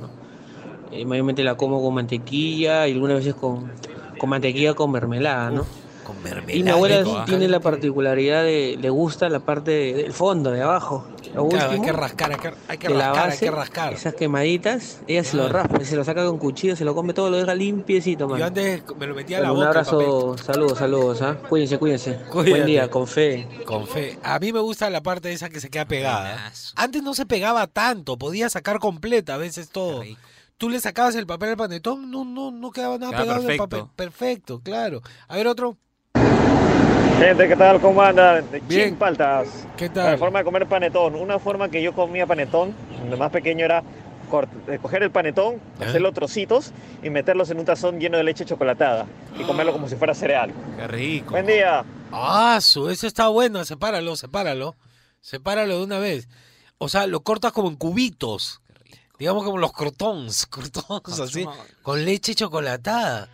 Eh, 0.91 1.05
mayormente 1.05 1.43
la 1.43 1.55
como 1.55 1.81
con 1.81 1.95
mantequilla 1.95 2.87
y 2.87 2.93
algunas 2.93 3.17
veces 3.17 3.33
con, 3.33 3.71
con 4.19 4.29
mantequilla 4.29 4.75
con 4.75 4.91
mermelada, 4.91 5.49
¿no? 5.49 5.65
con 6.03 6.21
mermelada. 6.21 6.53
Y 6.55 6.63
mi 6.63 6.69
abuela 6.69 6.99
rico, 6.99 7.23
tiene 7.25 7.47
la 7.47 7.59
particularidad 7.59 8.43
de, 8.43 8.77
le 8.79 8.89
gusta 8.89 9.29
la 9.29 9.39
parte 9.39 9.71
del 9.71 10.13
fondo, 10.13 10.51
de 10.51 10.61
abajo. 10.61 11.05
Lo 11.33 11.47
Claro, 11.49 11.71
hay 11.71 11.81
que 11.81 11.91
rascar, 11.91 12.31
hay 12.31 12.37
que, 12.37 12.53
hay 12.67 12.77
que 12.77 12.87
de 12.87 12.93
la 12.93 13.07
rascar, 13.13 13.31
hay 13.31 13.37
que 13.37 13.51
rascar. 13.51 13.93
esas 13.93 14.13
quemaditas, 14.15 15.01
ella 15.07 15.23
se 15.23 15.35
lo 15.37 15.43
Claro. 15.49 15.59
raspa, 15.69 15.83
se 15.85 15.95
lo 15.95 16.03
saca 16.03 16.25
con 16.25 16.37
cuchillo, 16.37 16.75
se 16.75 16.85
lo 16.85 16.93
come 16.93 17.13
todo, 17.13 17.29
lo 17.29 17.37
deja 17.37 17.55
limpiecito, 17.55 18.27
man. 18.27 18.39
Yo 18.39 18.45
antes 18.45 18.83
me 18.97 19.07
lo 19.07 19.15
metía 19.15 19.39
a 19.39 19.41
la 19.41 19.51
un 19.51 19.59
boca. 19.59 19.83
papel. 19.83 19.93
abrazo, 19.93 20.37
saludos, 20.37 20.77
saludos, 20.77 21.21
¿ah? 21.21 21.37
Cuídense, 21.49 21.77
cuídense. 21.79 22.15
Cuídate. 22.29 22.49
Buen 22.51 22.65
día, 22.65 22.89
con 22.89 23.07
fe. 23.07 23.47
Con 23.65 23.87
fe. 23.87 24.17
A 24.23 24.37
mí 24.39 24.53
me 24.53 24.59
gusta 24.59 24.89
la 24.89 25.01
parte 25.01 25.31
esa 25.33 25.49
que 25.49 25.59
se 25.59 25.69
queda 25.69 25.85
pegada. 25.85 26.33
Buenazo. 26.33 26.73
Antes 26.75 27.01
no 27.03 27.13
se 27.13 27.25
pegaba 27.25 27.67
tanto, 27.67 28.17
podía 28.17 28.49
sacar 28.49 28.79
completa 28.79 29.35
a 29.35 29.37
veces 29.37 29.69
todo. 29.69 30.03
Tú 30.57 30.69
le 30.69 30.79
sacabas 30.79 31.15
el 31.15 31.25
papel 31.25 31.49
al 31.49 31.57
panetón, 31.57 32.11
no, 32.11 32.23
no, 32.23 32.51
no 32.51 32.71
quedaba 32.71 32.97
nada 32.97 33.11
Quedaba 33.11 33.23
pegado 33.23 33.41
en 33.41 33.51
el 33.51 33.57
perfecto. 33.57 33.69
papel. 33.87 33.95
Perfecto, 33.95 34.61
claro. 34.61 35.01
A 35.27 35.35
ver 35.35 35.47
otro. 35.47 35.77
Gente, 37.23 37.47
¿qué 37.47 37.55
tal? 37.55 37.79
¿Cómo 37.79 38.01
andan? 38.01 38.51
De 38.51 38.59
Bien. 38.59 38.89
Chimpaltas. 38.89 39.47
¿Qué 39.77 39.87
La 39.87 39.93
tal? 39.93 40.17
forma 40.17 40.39
de 40.39 40.45
comer 40.45 40.67
panetón. 40.67 41.15
Una 41.15 41.39
forma 41.39 41.69
que 41.69 41.81
yo 41.81 41.93
comía 41.93 42.27
panetón, 42.27 42.75
de 43.09 43.15
más 43.15 43.31
pequeño 43.31 43.63
era 43.63 43.81
eh, 44.67 44.77
coger 44.81 45.03
el 45.03 45.09
panetón, 45.11 45.61
Ajá. 45.79 45.89
hacerlo 45.89 46.11
trocitos 46.11 46.73
y 47.01 47.09
meterlos 47.09 47.49
en 47.49 47.59
un 47.59 47.65
tazón 47.65 47.97
lleno 47.97 48.17
de 48.17 48.25
leche 48.25 48.43
chocolatada 48.43 49.05
y 49.39 49.43
comerlo 49.43 49.71
como 49.71 49.87
si 49.87 49.95
fuera 49.95 50.13
cereal. 50.13 50.51
Qué 50.75 50.85
rico. 50.85 51.31
Buen 51.31 51.45
día. 51.45 51.85
Ah, 52.11 52.59
su, 52.61 52.89
ese 52.89 53.07
está 53.07 53.29
bueno, 53.29 53.63
sepáralo, 53.63 54.17
sepáralo. 54.17 54.75
Sepáralo 55.21 55.77
de 55.77 55.83
una 55.85 55.99
vez. 55.99 56.27
O 56.77 56.89
sea, 56.89 57.07
lo 57.07 57.21
cortas 57.21 57.53
como 57.53 57.69
en 57.69 57.77
cubitos. 57.77 58.59
Digamos 59.17 59.45
como 59.45 59.59
los 59.59 59.71
crotons, 59.71 60.45
crotons 60.49 61.21
así, 61.21 61.47
con 61.83 62.03
leche 62.03 62.35
chocolatada. 62.35 63.29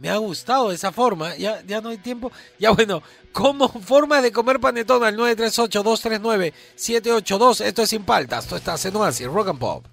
Me 0.00 0.08
ha 0.08 0.16
gustado 0.16 0.72
esa 0.72 0.90
forma. 0.92 1.36
Ya, 1.36 1.62
ya 1.66 1.82
no 1.82 1.90
hay 1.90 1.98
tiempo. 1.98 2.32
Ya 2.58 2.70
bueno, 2.70 3.02
como 3.32 3.68
forma 3.68 4.22
de 4.22 4.32
comer 4.32 4.58
panetón 4.58 5.04
al 5.04 5.14
938-239-782. 5.18 7.60
Esto 7.60 7.82
es 7.82 7.90
sin 7.90 8.04
paltas. 8.04 8.44
Esto 8.44 8.56
está 8.56 8.72
haciendo 8.72 9.04
así, 9.04 9.26
rock 9.26 9.48
and 9.48 9.58
pop. 9.58 9.84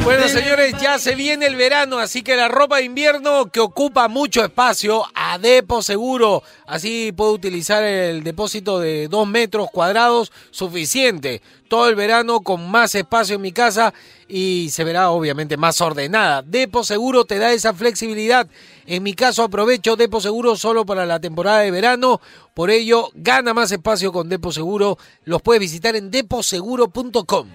Bueno, 0.00 0.28
señores, 0.28 0.74
ya 0.80 0.98
se 0.98 1.14
viene 1.14 1.46
el 1.46 1.54
verano, 1.54 1.98
así 1.98 2.22
que 2.22 2.34
la 2.34 2.48
ropa 2.48 2.78
de 2.78 2.84
invierno 2.84 3.46
que 3.46 3.60
ocupa 3.60 4.08
mucho 4.08 4.44
espacio, 4.44 5.04
a 5.14 5.38
Depo 5.38 5.80
Seguro. 5.80 6.42
Así 6.66 7.12
puedo 7.16 7.32
utilizar 7.32 7.84
el 7.84 8.24
depósito 8.24 8.80
de 8.80 9.06
dos 9.06 9.28
metros 9.28 9.68
cuadrados, 9.70 10.32
suficiente. 10.50 11.40
Todo 11.68 11.88
el 11.88 11.94
verano 11.94 12.40
con 12.40 12.68
más 12.68 12.94
espacio 12.96 13.36
en 13.36 13.42
mi 13.42 13.52
casa 13.52 13.94
y 14.28 14.70
se 14.70 14.82
verá 14.82 15.10
obviamente 15.10 15.56
más 15.56 15.80
ordenada. 15.80 16.42
Depo 16.42 16.82
Seguro 16.82 17.24
te 17.24 17.38
da 17.38 17.52
esa 17.52 17.72
flexibilidad. 17.72 18.48
En 18.86 19.04
mi 19.04 19.14
caso 19.14 19.44
aprovecho 19.44 19.94
Depo 19.94 20.20
Seguro 20.20 20.56
solo 20.56 20.84
para 20.84 21.06
la 21.06 21.20
temporada 21.20 21.60
de 21.60 21.70
verano. 21.70 22.20
Por 22.54 22.70
ello, 22.70 23.10
gana 23.14 23.54
más 23.54 23.70
espacio 23.70 24.12
con 24.12 24.28
Depo 24.28 24.50
Seguro. 24.50 24.98
Los 25.24 25.42
puedes 25.42 25.60
visitar 25.60 25.94
en 25.94 26.10
deposeguro.com. 26.10 27.48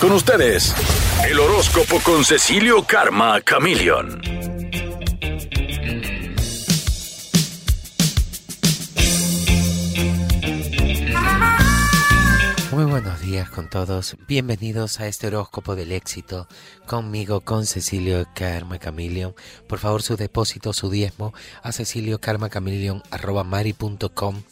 Con 0.00 0.12
ustedes, 0.12 0.74
el 1.28 1.38
horóscopo 1.38 2.00
con 2.00 2.24
Cecilio 2.24 2.86
Karma 2.86 3.38
Chameleon. 3.44 4.22
Muy 12.72 12.84
buenos 12.84 13.20
días 13.20 13.50
con 13.50 13.68
todos. 13.68 14.16
Bienvenidos 14.26 15.00
a 15.00 15.06
este 15.06 15.26
horóscopo 15.26 15.76
del 15.76 15.92
éxito. 15.92 16.48
Conmigo, 16.86 17.42
con 17.42 17.66
Cecilio 17.66 18.26
Karma 18.34 18.78
Chameleon. 18.78 19.34
Por 19.68 19.80
favor, 19.80 20.00
su 20.00 20.16
depósito, 20.16 20.72
su 20.72 20.88
diezmo 20.88 21.34
a 21.62 21.72
ceciliokarmachameleon.com 21.72 24.42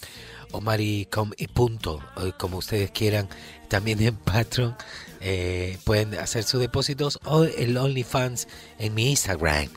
o 0.52 0.60
maricom 0.60 1.32
y 1.36 1.48
punto, 1.48 2.00
o 2.16 2.32
como 2.36 2.58
ustedes 2.58 2.90
quieran. 2.90 3.30
También 3.68 4.02
en 4.02 4.16
Patreon 4.16 4.76
eh, 5.20 5.78
pueden 5.84 6.14
hacer 6.14 6.44
sus 6.44 6.60
depósitos 6.60 7.18
o 7.24 7.44
el 7.44 7.76
OnlyFans 7.76 8.48
en 8.78 8.94
mi 8.94 9.10
Instagram. 9.10 9.68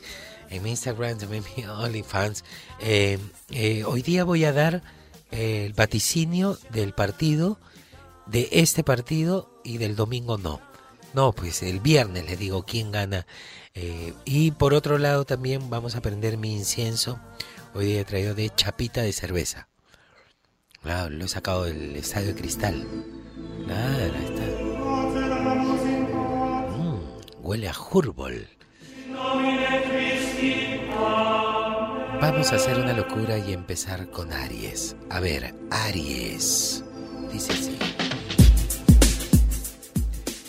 En 0.50 0.62
mi 0.62 0.70
Instagram 0.70 1.18
también 1.18 1.44
mi 1.56 1.64
OnlyFans. 1.64 2.44
Eh, 2.80 3.18
eh, 3.50 3.84
hoy 3.84 4.02
día 4.02 4.24
voy 4.24 4.44
a 4.44 4.52
dar 4.52 4.82
el 5.30 5.72
vaticinio 5.72 6.58
del 6.70 6.92
partido 6.92 7.58
de 8.26 8.48
este 8.52 8.84
partido 8.84 9.60
y 9.64 9.78
del 9.78 9.96
domingo 9.96 10.38
no. 10.38 10.60
No, 11.14 11.32
pues 11.32 11.62
el 11.62 11.80
viernes 11.80 12.24
les 12.24 12.38
digo 12.38 12.64
quién 12.64 12.90
gana. 12.90 13.26
Y 14.24 14.50
por 14.52 14.74
otro 14.74 14.98
lado 14.98 15.24
también 15.24 15.68
vamos 15.70 15.94
a 15.94 16.00
prender 16.00 16.38
mi 16.38 16.54
incienso. 16.54 17.18
Hoy 17.74 17.86
día 17.86 18.00
he 18.00 18.04
traído 18.04 18.34
de 18.34 18.50
chapita 18.54 19.02
de 19.02 19.12
cerveza. 19.12 19.68
Claro, 20.82 21.10
lo 21.10 21.24
he 21.24 21.28
sacado 21.28 21.64
del 21.64 21.96
estadio 21.96 22.28
de 22.28 22.34
cristal. 22.34 22.86
Claro, 23.64 24.14
está. 24.16 24.41
Huele 27.42 27.68
a 27.68 27.74
Hurbol. 27.74 28.48
Vamos 32.20 32.52
a 32.52 32.56
hacer 32.56 32.78
una 32.78 32.92
locura 32.92 33.36
y 33.36 33.52
empezar 33.52 34.10
con 34.10 34.32
Aries. 34.32 34.96
A 35.10 35.18
ver, 35.18 35.54
Aries. 35.70 36.84
Dice 37.32 37.52
así. 37.52 37.78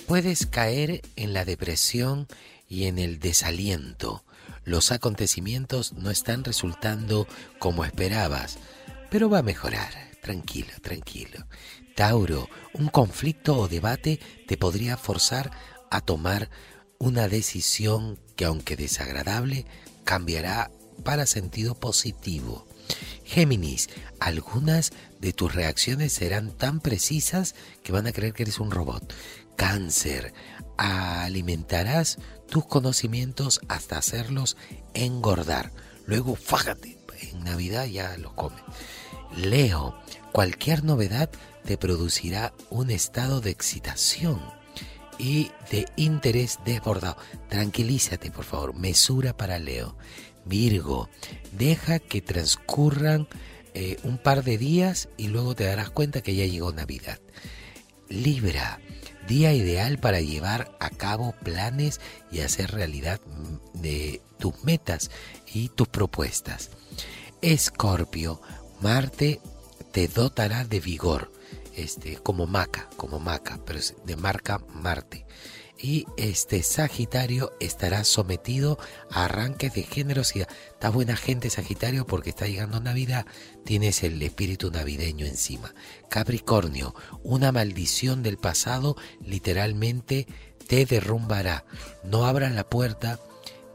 Puedes 0.07 0.45
caer 0.45 1.01
en 1.15 1.33
la 1.33 1.45
depresión 1.45 2.27
y 2.69 2.85
en 2.85 2.99
el 2.99 3.19
desaliento. 3.19 4.23
Los 4.63 4.91
acontecimientos 4.91 5.93
no 5.93 6.11
están 6.11 6.43
resultando 6.43 7.27
como 7.57 7.85
esperabas, 7.85 8.59
pero 9.09 9.29
va 9.29 9.39
a 9.39 9.43
mejorar. 9.43 9.91
Tranquilo, 10.21 10.71
tranquilo. 10.81 11.45
Tauro, 11.95 12.49
un 12.73 12.87
conflicto 12.87 13.57
o 13.57 13.67
debate 13.67 14.19
te 14.47 14.57
podría 14.57 14.95
forzar 14.95 15.51
a 15.89 16.01
tomar 16.01 16.49
una 17.03 17.27
decisión 17.27 18.17
que 18.37 18.45
aunque 18.45 18.77
desagradable, 18.77 19.65
cambiará 20.05 20.71
para 21.03 21.25
sentido 21.25 21.75
positivo. 21.75 22.65
Géminis, 23.25 23.89
algunas 24.21 24.93
de 25.19 25.33
tus 25.33 25.53
reacciones 25.53 26.13
serán 26.13 26.51
tan 26.51 26.79
precisas 26.79 27.55
que 27.83 27.91
van 27.91 28.07
a 28.07 28.13
creer 28.13 28.31
que 28.31 28.43
eres 28.43 28.59
un 28.61 28.71
robot. 28.71 29.13
Cáncer, 29.57 30.33
alimentarás 30.77 32.19
tus 32.49 32.65
conocimientos 32.67 33.59
hasta 33.67 33.97
hacerlos 33.97 34.55
engordar. 34.93 35.73
Luego, 36.05 36.37
fájate, 36.37 36.97
en 37.19 37.43
Navidad 37.43 37.85
ya 37.85 38.15
los 38.17 38.31
comes. 38.31 38.63
Leo, 39.35 39.93
cualquier 40.31 40.85
novedad 40.85 41.29
te 41.65 41.77
producirá 41.77 42.53
un 42.69 42.91
estado 42.91 43.41
de 43.41 43.49
excitación 43.49 44.62
y 45.17 45.51
de 45.71 45.85
interés 45.95 46.59
desbordado. 46.65 47.17
Tranquilízate, 47.49 48.31
por 48.31 48.45
favor. 48.45 48.73
Mesura 48.75 49.35
para 49.35 49.59
Leo. 49.59 49.95
Virgo, 50.45 51.09
deja 51.51 51.99
que 51.99 52.21
transcurran 52.21 53.27
eh, 53.73 53.97
un 54.03 54.17
par 54.17 54.43
de 54.43 54.57
días 54.57 55.09
y 55.17 55.27
luego 55.27 55.55
te 55.55 55.63
darás 55.63 55.89
cuenta 55.89 56.21
que 56.21 56.35
ya 56.35 56.45
llegó 56.45 56.71
Navidad. 56.71 57.19
Libra, 58.09 58.79
día 59.27 59.53
ideal 59.53 59.97
para 59.97 60.21
llevar 60.21 60.75
a 60.79 60.89
cabo 60.89 61.33
planes 61.43 61.99
y 62.31 62.41
hacer 62.41 62.71
realidad 62.71 63.19
mm, 63.25 63.79
de 63.81 64.21
tus 64.37 64.63
metas 64.63 65.09
y 65.51 65.69
tus 65.69 65.87
propuestas. 65.87 66.69
Escorpio, 67.41 68.41
Marte 68.81 69.41
te 69.91 70.07
dotará 70.07 70.65
de 70.65 70.79
vigor, 70.79 71.31
este, 71.75 72.17
como 72.17 72.47
maca, 72.47 72.89
como 72.97 73.19
maca, 73.19 73.59
pero 73.65 73.79
es 73.79 73.95
de 74.05 74.15
marca 74.15 74.59
Marte. 74.69 75.25
Y 75.77 76.05
este 76.15 76.63
Sagitario 76.63 77.51
estará 77.59 78.05
sometido 78.05 78.79
a 79.11 79.25
arranques 79.25 79.73
de 79.73 79.83
generosidad. 79.83 80.47
Está 80.71 80.89
buena 80.89 81.17
gente 81.17 81.49
Sagitario 81.49 82.05
porque 82.05 82.29
está 82.29 82.47
llegando 82.47 82.79
Navidad, 82.79 83.25
tienes 83.65 84.03
el 84.03 84.21
espíritu 84.21 84.71
navideño 84.71 85.25
encima. 85.25 85.73
Capricornio, 86.09 86.95
una 87.23 87.51
maldición 87.51 88.23
del 88.23 88.37
pasado 88.37 88.95
literalmente 89.19 90.27
te 90.67 90.85
derrumbará. 90.85 91.65
No 92.03 92.25
abras 92.25 92.53
la 92.53 92.63
puerta 92.63 93.19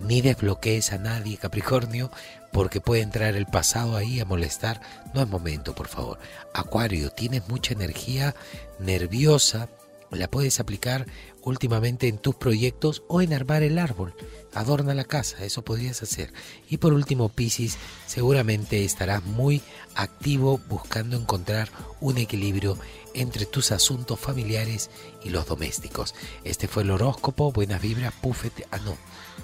ni 0.00 0.20
desbloquees 0.20 0.92
a 0.92 0.98
nadie, 0.98 1.36
Capricornio, 1.36 2.10
porque 2.52 2.80
puede 2.80 3.02
entrar 3.02 3.36
el 3.36 3.46
pasado 3.46 3.96
ahí 3.96 4.20
a 4.20 4.24
molestar. 4.24 4.80
No 5.14 5.22
es 5.22 5.28
momento, 5.28 5.74
por 5.74 5.88
favor. 5.88 6.18
Acuario, 6.54 7.10
tienes 7.10 7.48
mucha 7.48 7.74
energía 7.74 8.34
nerviosa, 8.78 9.68
la 10.10 10.28
puedes 10.28 10.58
aplicar 10.60 11.06
últimamente 11.42 12.08
en 12.08 12.18
tus 12.18 12.34
proyectos 12.34 13.02
o 13.08 13.20
en 13.20 13.32
armar 13.32 13.62
el 13.62 13.78
árbol. 13.78 14.14
Adorna 14.54 14.94
la 14.94 15.04
casa, 15.04 15.44
eso 15.44 15.62
podrías 15.62 16.02
hacer. 16.02 16.32
Y 16.68 16.78
por 16.78 16.92
último, 16.92 17.28
Piscis, 17.28 17.76
seguramente 18.06 18.84
estarás 18.84 19.24
muy 19.24 19.62
activo 19.94 20.60
buscando 20.68 21.16
encontrar 21.16 21.68
un 22.00 22.18
equilibrio 22.18 22.78
entre 23.14 23.46
tus 23.46 23.72
asuntos 23.72 24.18
familiares 24.18 24.90
y 25.24 25.30
los 25.30 25.46
domésticos. 25.46 26.14
Este 26.44 26.68
fue 26.68 26.82
el 26.82 26.90
horóscopo, 26.90 27.52
buenas 27.52 27.82
vibras, 27.82 28.12
púfete. 28.14 28.66
Ah, 28.70 28.78
no. 28.78 28.96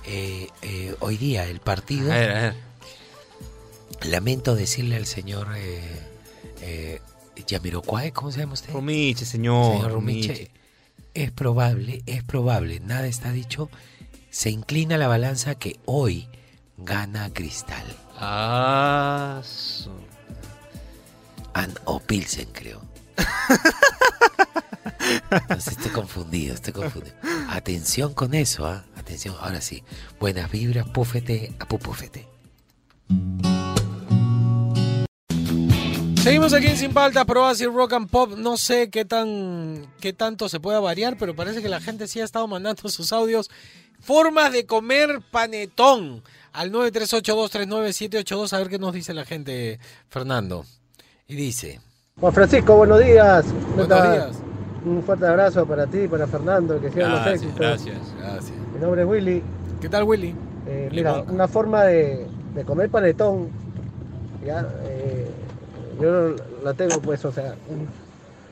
Eh, 0.06 0.48
eh, 0.62 0.94
hoy 1.00 1.16
día 1.16 1.46
el 1.46 1.60
partido. 1.60 2.12
A 2.12 2.16
ver, 2.16 2.30
a 2.30 2.40
ver. 2.40 2.73
Lamento 4.04 4.54
decirle 4.54 4.96
al 4.96 5.06
señor 5.06 5.48
eh, 5.56 5.80
eh, 6.60 7.00
Yamiroquai, 7.46 8.12
¿cómo 8.12 8.30
se 8.30 8.40
llama 8.40 8.52
usted? 8.54 8.72
Rumiche, 8.72 9.24
señor. 9.24 9.76
Señor 9.76 9.92
Rumiche. 9.92 10.50
Es 11.14 11.30
probable, 11.30 12.02
es 12.06 12.22
probable, 12.24 12.80
nada 12.80 13.06
está 13.06 13.30
dicho. 13.32 13.70
Se 14.30 14.50
inclina 14.50 14.98
la 14.98 15.06
balanza 15.08 15.54
que 15.54 15.78
hoy 15.84 16.28
gana 16.76 17.32
Cristal. 17.32 17.84
Ah, 18.18 19.40
su- 19.44 19.90
An- 21.54 21.74
o 21.84 22.00
Pilsen, 22.00 22.48
creo. 22.52 22.82
Entonces 25.30 25.74
estoy 25.78 25.90
confundido, 25.92 26.54
estoy 26.54 26.72
confundido. 26.72 27.14
Atención 27.48 28.12
con 28.12 28.34
eso, 28.34 28.66
¿ah? 28.66 28.84
Atención, 28.96 29.36
ahora 29.40 29.60
sí. 29.60 29.84
Buenas 30.18 30.50
vibras, 30.50 30.88
púfete, 30.88 31.52
a 31.60 31.66
pupúfete. 31.66 32.26
Seguimos 36.24 36.54
aquí 36.54 36.68
en 36.68 36.78
Sin 36.78 36.94
Paltas, 36.94 37.26
Probas 37.26 37.60
y 37.60 37.66
Rock 37.66 37.92
and 37.92 38.08
Pop. 38.08 38.30
No 38.38 38.56
sé 38.56 38.88
qué 38.88 39.04
tan 39.04 39.84
qué 40.00 40.14
tanto 40.14 40.48
se 40.48 40.58
pueda 40.58 40.80
variar, 40.80 41.18
pero 41.18 41.36
parece 41.36 41.60
que 41.60 41.68
la 41.68 41.82
gente 41.82 42.08
sí 42.08 42.18
ha 42.18 42.24
estado 42.24 42.48
mandando 42.48 42.88
sus 42.88 43.12
audios. 43.12 43.50
Formas 44.00 44.50
de 44.50 44.64
comer 44.64 45.20
panetón 45.30 46.22
al 46.54 46.72
938239782. 46.72 48.54
A 48.54 48.58
ver 48.58 48.70
qué 48.70 48.78
nos 48.78 48.94
dice 48.94 49.12
la 49.12 49.26
gente, 49.26 49.78
Fernando. 50.08 50.64
Y 51.28 51.34
dice: 51.34 51.82
Juan 52.18 52.32
Francisco, 52.32 52.74
buenos 52.74 53.04
días. 53.04 53.44
¿Qué 53.44 53.82
Buenos 53.82 54.02
días. 54.14 54.30
Un 54.86 55.02
fuerte 55.02 55.26
abrazo 55.26 55.66
para 55.66 55.86
ti, 55.86 56.08
para 56.08 56.26
Fernando, 56.26 56.80
que 56.80 56.90
sigan 56.90 57.10
los 57.10 57.26
éxitos. 57.26 57.58
gracias. 57.58 57.98
Gracias. 58.18 58.56
Mi 58.72 58.80
nombre 58.80 59.02
es 59.02 59.06
Willy. 59.06 59.42
¿Qué 59.78 59.90
tal, 59.90 60.04
Willy? 60.04 60.34
Eh, 60.68 60.88
mira, 60.90 61.20
una 61.20 61.46
forma 61.48 61.84
de, 61.84 62.26
de 62.54 62.64
comer 62.64 62.88
panetón, 62.88 63.50
ya, 64.42 64.66
eh, 64.84 65.30
yo 66.00 66.34
la 66.62 66.74
tengo 66.74 67.00
pues, 67.00 67.24
o 67.24 67.32
sea, 67.32 67.54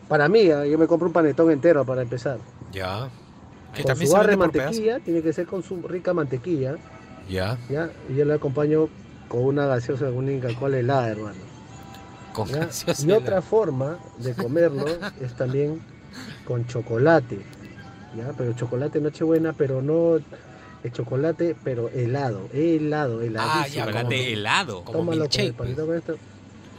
para 0.09 0.28
mí, 0.28 0.50
ah, 0.50 0.66
yo 0.66 0.78
me 0.78 0.87
compro 0.87 1.07
un 1.09 1.12
panetón 1.12 1.50
entero 1.50 1.85
para 1.85 2.02
empezar. 2.02 2.38
Ya. 2.72 3.09
Con 3.83 3.96
su 3.96 4.12
barra 4.12 4.37
mantequilla, 4.37 5.00
tiene 5.00 5.22
que 5.22 5.33
ser 5.33 5.46
con 5.46 5.62
su 5.62 5.81
rica 5.83 6.12
mantequilla, 6.12 6.76
Ya. 7.28 7.57
ya, 7.70 7.90
y 8.11 8.16
yo 8.16 8.24
la 8.26 8.35
acompaño 8.35 8.88
con 9.28 9.44
una 9.44 9.64
gaseosa, 9.66 10.07
con 10.07 10.16
una 10.28 10.40
Coca-Cola 10.42 10.78
helada, 10.78 11.09
hermano. 11.09 11.38
Con 12.35 12.48
¿ya? 12.48 12.66
gaseosa 12.66 13.00
Y 13.02 13.05
helada. 13.07 13.20
otra 13.20 13.42
forma 13.42 13.98
de 14.18 14.35
comerlo 14.35 14.85
es 15.22 15.35
también 15.35 15.81
con 16.46 16.66
chocolate, 16.66 17.38
¿ya? 18.16 18.33
Pero 18.37 18.52
chocolate 18.52 19.00
Nochebuena, 19.00 19.55
pero 19.55 19.81
no 19.81 20.16
el 20.16 20.92
chocolate, 20.92 21.57
pero 21.64 21.88
helado, 21.88 22.48
helado. 22.52 23.20
Ah, 23.38 23.66
ya, 23.68 23.87
Chocolate 23.87 24.02
como- 24.02 24.12
helado. 24.12 24.85
como 24.85 24.98
Tómalo 24.98 25.28
con 25.31 25.40
el 25.40 25.52
pues. 25.55 25.68
panito 25.68 25.87
con 25.87 25.96
esto, 25.96 26.16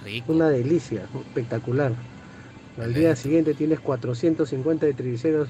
Rico. 0.04 0.34
una 0.34 0.50
delicia, 0.50 1.04
espectacular. 1.28 1.94
Al 2.80 2.94
día 2.94 3.16
siguiente 3.16 3.54
tienes 3.54 3.80
450 3.80 4.86
de 4.86 4.94
triglicéridos, 4.94 5.50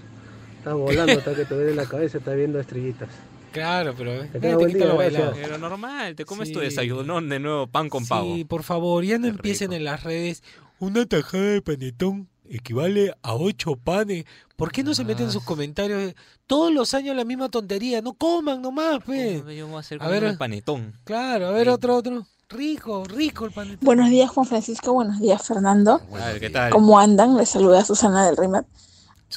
estás 0.58 0.74
volando 0.74 1.14
hasta 1.14 1.34
que 1.36 1.46
te 1.46 1.56
duele 1.56 1.74
la 1.76 1.86
cabeza, 1.86 2.18
estás 2.18 2.36
viendo 2.36 2.60
estrellitas. 2.60 3.10
Claro, 3.54 3.94
pero 3.98 4.12
eh, 4.24 4.30
te 4.32 4.40
día, 4.40 4.86
lo 4.88 4.98
bailado. 4.98 5.34
Pero 5.36 5.58
normal, 5.60 6.16
te 6.16 6.26
comes 6.26 6.52
tu 6.52 6.60
desayunón 6.60 7.30
de 7.30 7.40
nuevo, 7.40 7.68
pan 7.68 7.88
con 7.88 8.06
pavo. 8.06 8.36
Sí, 8.36 8.44
por 8.46 8.64
favor, 8.64 9.04
ya 9.06 9.18
no 9.20 9.24
Qué 9.26 9.30
empiecen 9.30 9.68
rico. 9.70 9.78
en 9.78 9.84
las 9.86 10.04
redes. 10.04 10.44
Una 10.80 11.06
tajada 11.06 11.44
de 11.44 11.62
panetón 11.62 12.28
equivale 12.50 13.14
a 13.22 13.36
ocho 13.36 13.76
panes. 13.76 14.26
¿Por 14.58 14.72
qué 14.72 14.84
no 14.84 14.94
se 14.96 15.06
meten 15.06 15.28
en 15.28 15.32
sus 15.32 15.44
Ah. 15.44 15.46
comentarios? 15.46 16.00
de, 16.02 16.16
Todos 16.48 16.74
los 16.74 16.94
años 16.96 17.16
la 17.16 17.24
misma 17.26 17.48
tontería. 17.50 18.02
No 18.02 18.14
coman 18.14 18.62
nomás, 18.62 19.04
pe. 19.04 19.38
¿Cómo 19.40 19.52
Yo 19.52 19.68
voy 19.68 19.78
a 19.78 19.80
hacer 19.80 19.98
A 19.98 20.06
como 20.06 20.12
ver. 20.12 20.24
un 20.26 20.38
panetón. 20.38 20.94
Claro, 21.04 21.48
a 21.48 21.52
ver 21.52 21.70
otro, 21.70 21.96
otro. 21.96 22.26
Rico, 22.54 23.04
rico 23.06 23.46
el 23.46 23.52
panetón. 23.52 23.80
Buenos 23.82 24.10
días, 24.12 24.30
Juan 24.30 24.46
Francisco. 24.46 24.94
Buenos 24.94 25.20
días, 25.20 25.42
Fernando. 25.42 26.00
Ver, 26.12 26.40
¿qué 26.40 26.52
tal? 26.52 26.72
¿Cómo 26.72 27.00
andan? 27.00 27.36
Les 27.36 27.50
saluda 27.50 27.84
Susana 27.84 28.24
del 28.28 28.38
Rimet. 28.38 28.66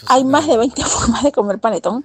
Hay 0.09 0.25
más 0.25 0.47
de 0.47 0.59
20 0.59 0.83
formas 0.85 1.23
de 1.23 1.33
comer 1.33 1.59
panetón. 1.59 2.05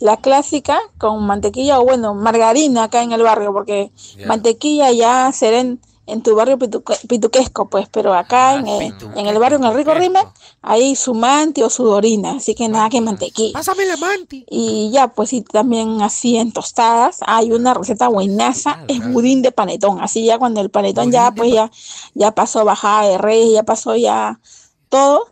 La 0.00 0.16
clásica 0.16 0.80
con 0.98 1.24
mantequilla 1.24 1.78
o, 1.78 1.84
bueno, 1.84 2.12
margarina 2.14 2.84
acá 2.84 3.04
en 3.04 3.12
el 3.12 3.22
barrio, 3.22 3.52
porque 3.52 3.92
mantequilla 4.26 4.90
ya 4.90 5.30
será 5.32 5.64
en, 6.08 6.22
tu 6.22 6.34
barrio 6.34 6.58
pituque- 6.58 6.98
pituquesco, 7.06 7.68
pues, 7.68 7.88
pero 7.90 8.14
acá 8.14 8.54
en, 8.56 8.66
el- 8.66 8.94
en 9.16 9.26
el 9.26 9.38
barrio, 9.38 9.58
en 9.58 9.64
el 9.64 9.74
Rico 9.74 9.94
Rimet, 9.94 10.26
hay 10.62 10.96
su 10.96 11.14
manti 11.14 11.62
o 11.62 11.70
su 11.70 11.84
dorina, 11.84 12.32
así 12.32 12.54
que 12.54 12.68
nada 12.68 12.88
que 12.90 13.00
mantequilla. 13.00 13.52
Pásame 13.52 13.84
la 13.86 13.96
manti. 13.96 14.44
Y 14.50 14.90
ya, 14.92 15.08
pues 15.08 15.30
sí, 15.30 15.42
también 15.42 16.02
así 16.02 16.36
en 16.36 16.52
tostadas. 16.52 17.18
Hay 17.26 17.52
una 17.52 17.74
receta 17.74 18.08
buenaza, 18.08 18.84
es 18.88 18.96
claro. 18.98 19.12
budín 19.12 19.42
de 19.42 19.52
panetón. 19.52 20.00
Así 20.00 20.24
ya 20.24 20.38
cuando 20.38 20.60
el 20.60 20.70
panetón 20.70 21.12
ya, 21.12 21.30
Budín 21.30 21.36
pues 21.36 21.52
ya, 21.54 21.70
ya 22.14 22.30
pasó 22.32 22.64
bajada 22.64 23.08
de 23.08 23.18
reyes, 23.18 23.52
ya 23.54 23.62
pasó 23.62 23.94
ya 23.96 24.40
todo. 24.88 25.28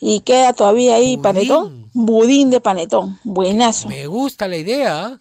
Y 0.00 0.20
queda 0.20 0.54
todavía 0.54 0.94
ahí 0.94 1.16
Budín. 1.16 1.22
panetón, 1.22 1.90
budín 1.92 2.48
de 2.50 2.60
panetón, 2.60 3.18
buenazo. 3.22 3.88
Me 3.88 4.06
gusta 4.06 4.48
la 4.48 4.56
idea. 4.56 5.04
¿ah? 5.06 5.18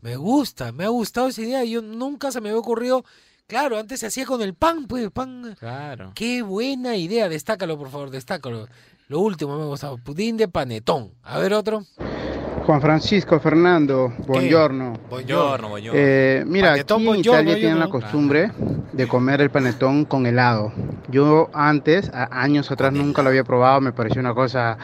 Me 0.00 0.16
gusta, 0.16 0.72
me 0.72 0.84
ha 0.84 0.88
gustado 0.88 1.28
esa 1.28 1.42
idea. 1.42 1.64
Yo 1.64 1.80
nunca 1.80 2.32
se 2.32 2.40
me 2.40 2.48
había 2.48 2.58
ocurrido 2.60 3.04
Claro, 3.46 3.78
antes 3.78 4.00
se 4.00 4.06
hacía 4.06 4.24
con 4.24 4.40
el 4.40 4.54
pan, 4.54 4.86
pues, 4.86 5.10
pan. 5.10 5.54
Claro. 5.58 6.12
Qué 6.14 6.40
buena 6.42 6.96
idea, 6.96 7.28
destácalo, 7.28 7.76
por 7.76 7.90
favor, 7.90 8.10
destácalo. 8.10 8.68
Lo 9.08 9.20
último 9.20 9.56
me 9.58 9.64
ha 9.64 9.66
gustado, 9.66 9.98
pudín 9.98 10.38
de 10.38 10.48
panetón. 10.48 11.10
A 11.22 11.38
ver 11.38 11.52
otro. 11.52 11.84
Juan 12.64 12.80
Francisco 12.80 13.38
Fernando, 13.40 14.10
buongiorno. 14.26 14.94
Buongiorno, 15.10 15.68
buongiorno. 15.68 16.00
Eh, 16.02 16.42
mira, 16.46 16.70
Panetón, 16.70 16.96
aquí 16.96 17.02
en 17.02 17.06
buongiorno, 17.12 17.40
Italia 17.42 17.60
tienen 17.60 17.78
la 17.80 17.88
costumbre 17.90 18.50
de 18.94 19.06
comer 19.06 19.42
el 19.42 19.50
panetón 19.50 20.06
con 20.06 20.24
helado. 20.24 20.72
Yo 21.10 21.50
antes, 21.52 22.08
a- 22.14 22.40
años 22.42 22.70
atrás, 22.70 22.94
nunca 22.94 23.22
lo 23.22 23.28
había 23.28 23.44
probado, 23.44 23.82
me 23.82 23.92
pareció 23.92 24.22
una 24.22 24.32
cosa 24.34 24.78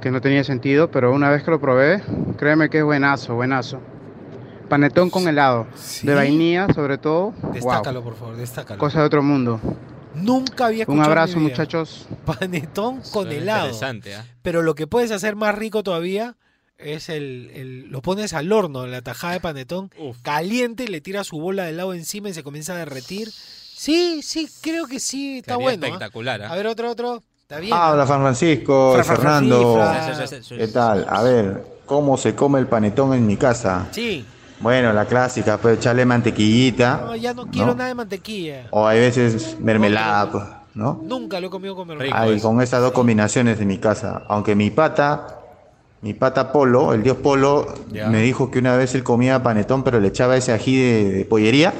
que 0.00 0.10
no 0.10 0.22
tenía 0.22 0.42
sentido, 0.44 0.90
pero 0.90 1.12
una 1.12 1.28
vez 1.28 1.42
que 1.42 1.50
lo 1.50 1.60
probé, 1.60 2.02
créeme 2.38 2.70
que 2.70 2.78
es 2.78 2.84
buenazo, 2.84 3.34
buenazo. 3.34 3.80
Panetón 4.68 5.10
con 5.10 5.28
helado, 5.28 5.66
¿Sí? 5.76 6.06
de 6.06 6.14
vainilla 6.14 6.66
sobre 6.74 6.98
todo. 6.98 7.32
Destácalo, 7.52 8.02
wow, 8.02 8.10
por 8.10 8.18
favor, 8.18 8.36
destácalo. 8.36 8.78
cosa 8.78 9.00
de 9.00 9.06
otro 9.06 9.22
mundo. 9.22 9.60
Nunca 10.14 10.66
había 10.66 10.78
Un 10.78 10.80
escuchado. 10.82 11.04
en 11.04 11.10
abrazo, 11.10 11.38
muchachos. 11.40 12.06
Panetón 12.24 12.96
con 12.96 13.24
Suena 13.24 13.32
helado. 13.32 13.66
Interesante, 13.66 14.14
¿ah? 14.16 14.24
Pero 14.42 14.62
lo 14.62 14.74
que 14.74 14.86
puedes 14.86 15.10
hacer 15.10 15.36
más 15.36 15.54
rico 15.54 15.82
todavía 15.82 16.36
es 16.78 17.08
el, 17.08 17.50
el- 17.54 17.88
lo 17.90 18.02
pones 18.02 18.32
al 18.34 18.50
horno, 18.50 18.86
la 18.86 19.02
tajada 19.02 19.34
de 19.34 19.40
panetón, 19.40 19.90
caliente, 20.22 20.84
y 20.84 20.88
le 20.88 21.00
tiras 21.00 21.26
su 21.26 21.38
bola 21.38 21.64
de 21.64 21.70
helado 21.70 21.94
encima 21.94 22.28
y 22.30 22.34
se 22.34 22.42
comienza 22.42 22.72
a 22.74 22.76
derretir. 22.76 23.30
Sí, 23.30 24.20
sí, 24.22 24.48
creo 24.62 24.86
que 24.86 25.00
sí, 25.00 25.38
está 25.38 25.56
bueno. 25.56 25.84
¿ah? 25.84 25.88
espectacular, 25.88 26.42
¿ah? 26.42 26.52
A 26.52 26.56
ver, 26.56 26.66
otro, 26.66 26.90
otro. 26.90 27.22
Está 27.42 27.60
bien. 27.60 27.74
Habla 27.74 28.06
San 28.06 28.20
Francisco, 28.22 28.92
Fra, 28.94 29.04
fra, 29.04 29.16
fra, 29.16 29.22
Fernando. 29.24 29.74
fra. 29.76 30.26
¿Qué 30.56 30.68
tal? 30.68 31.06
A 31.08 31.22
ver, 31.22 31.64
¿cómo 31.86 32.16
se 32.16 32.34
come 32.34 32.58
el 32.58 32.66
panetón 32.66 33.12
en 33.14 33.26
mi 33.26 33.36
casa? 33.36 33.86
Sí. 33.92 34.24
Bueno, 34.60 34.92
la 34.92 35.04
clásica, 35.04 35.58
pues 35.58 35.78
echarle 35.78 36.04
mantequillita. 36.06 37.02
No, 37.06 37.16
ya 37.16 37.34
no 37.34 37.46
quiero 37.46 37.68
¿no? 37.68 37.74
nada 37.74 37.88
de 37.88 37.94
mantequilla. 37.94 38.66
O 38.70 38.86
hay 38.86 39.00
veces 39.00 39.56
mermelada, 39.60 40.30
pues, 40.32 40.44
¿no? 40.74 41.00
Nunca 41.04 41.40
lo 41.40 41.48
he 41.48 41.50
comido 41.50 41.76
con 41.76 41.88
mermelada. 41.88 42.26
Eso. 42.28 42.48
con 42.48 42.60
esas 42.62 42.80
dos 42.80 42.92
combinaciones 42.92 43.60
en 43.60 43.68
mi 43.68 43.78
casa. 43.78 44.22
Aunque 44.28 44.54
mi 44.54 44.70
pata, 44.70 45.40
mi 46.00 46.14
pata 46.14 46.52
Polo, 46.52 46.94
el 46.94 47.02
dios 47.02 47.18
Polo, 47.18 47.66
Ya. 47.92 48.08
me 48.08 48.22
dijo 48.22 48.50
que 48.50 48.58
una 48.60 48.76
vez 48.76 48.94
él 48.94 49.02
comía 49.02 49.42
panetón, 49.42 49.82
pero 49.84 50.00
le 50.00 50.08
echaba 50.08 50.36
ese 50.36 50.52
ají 50.52 50.76
de, 50.76 51.10
de 51.12 51.24
pollería, 51.26 51.74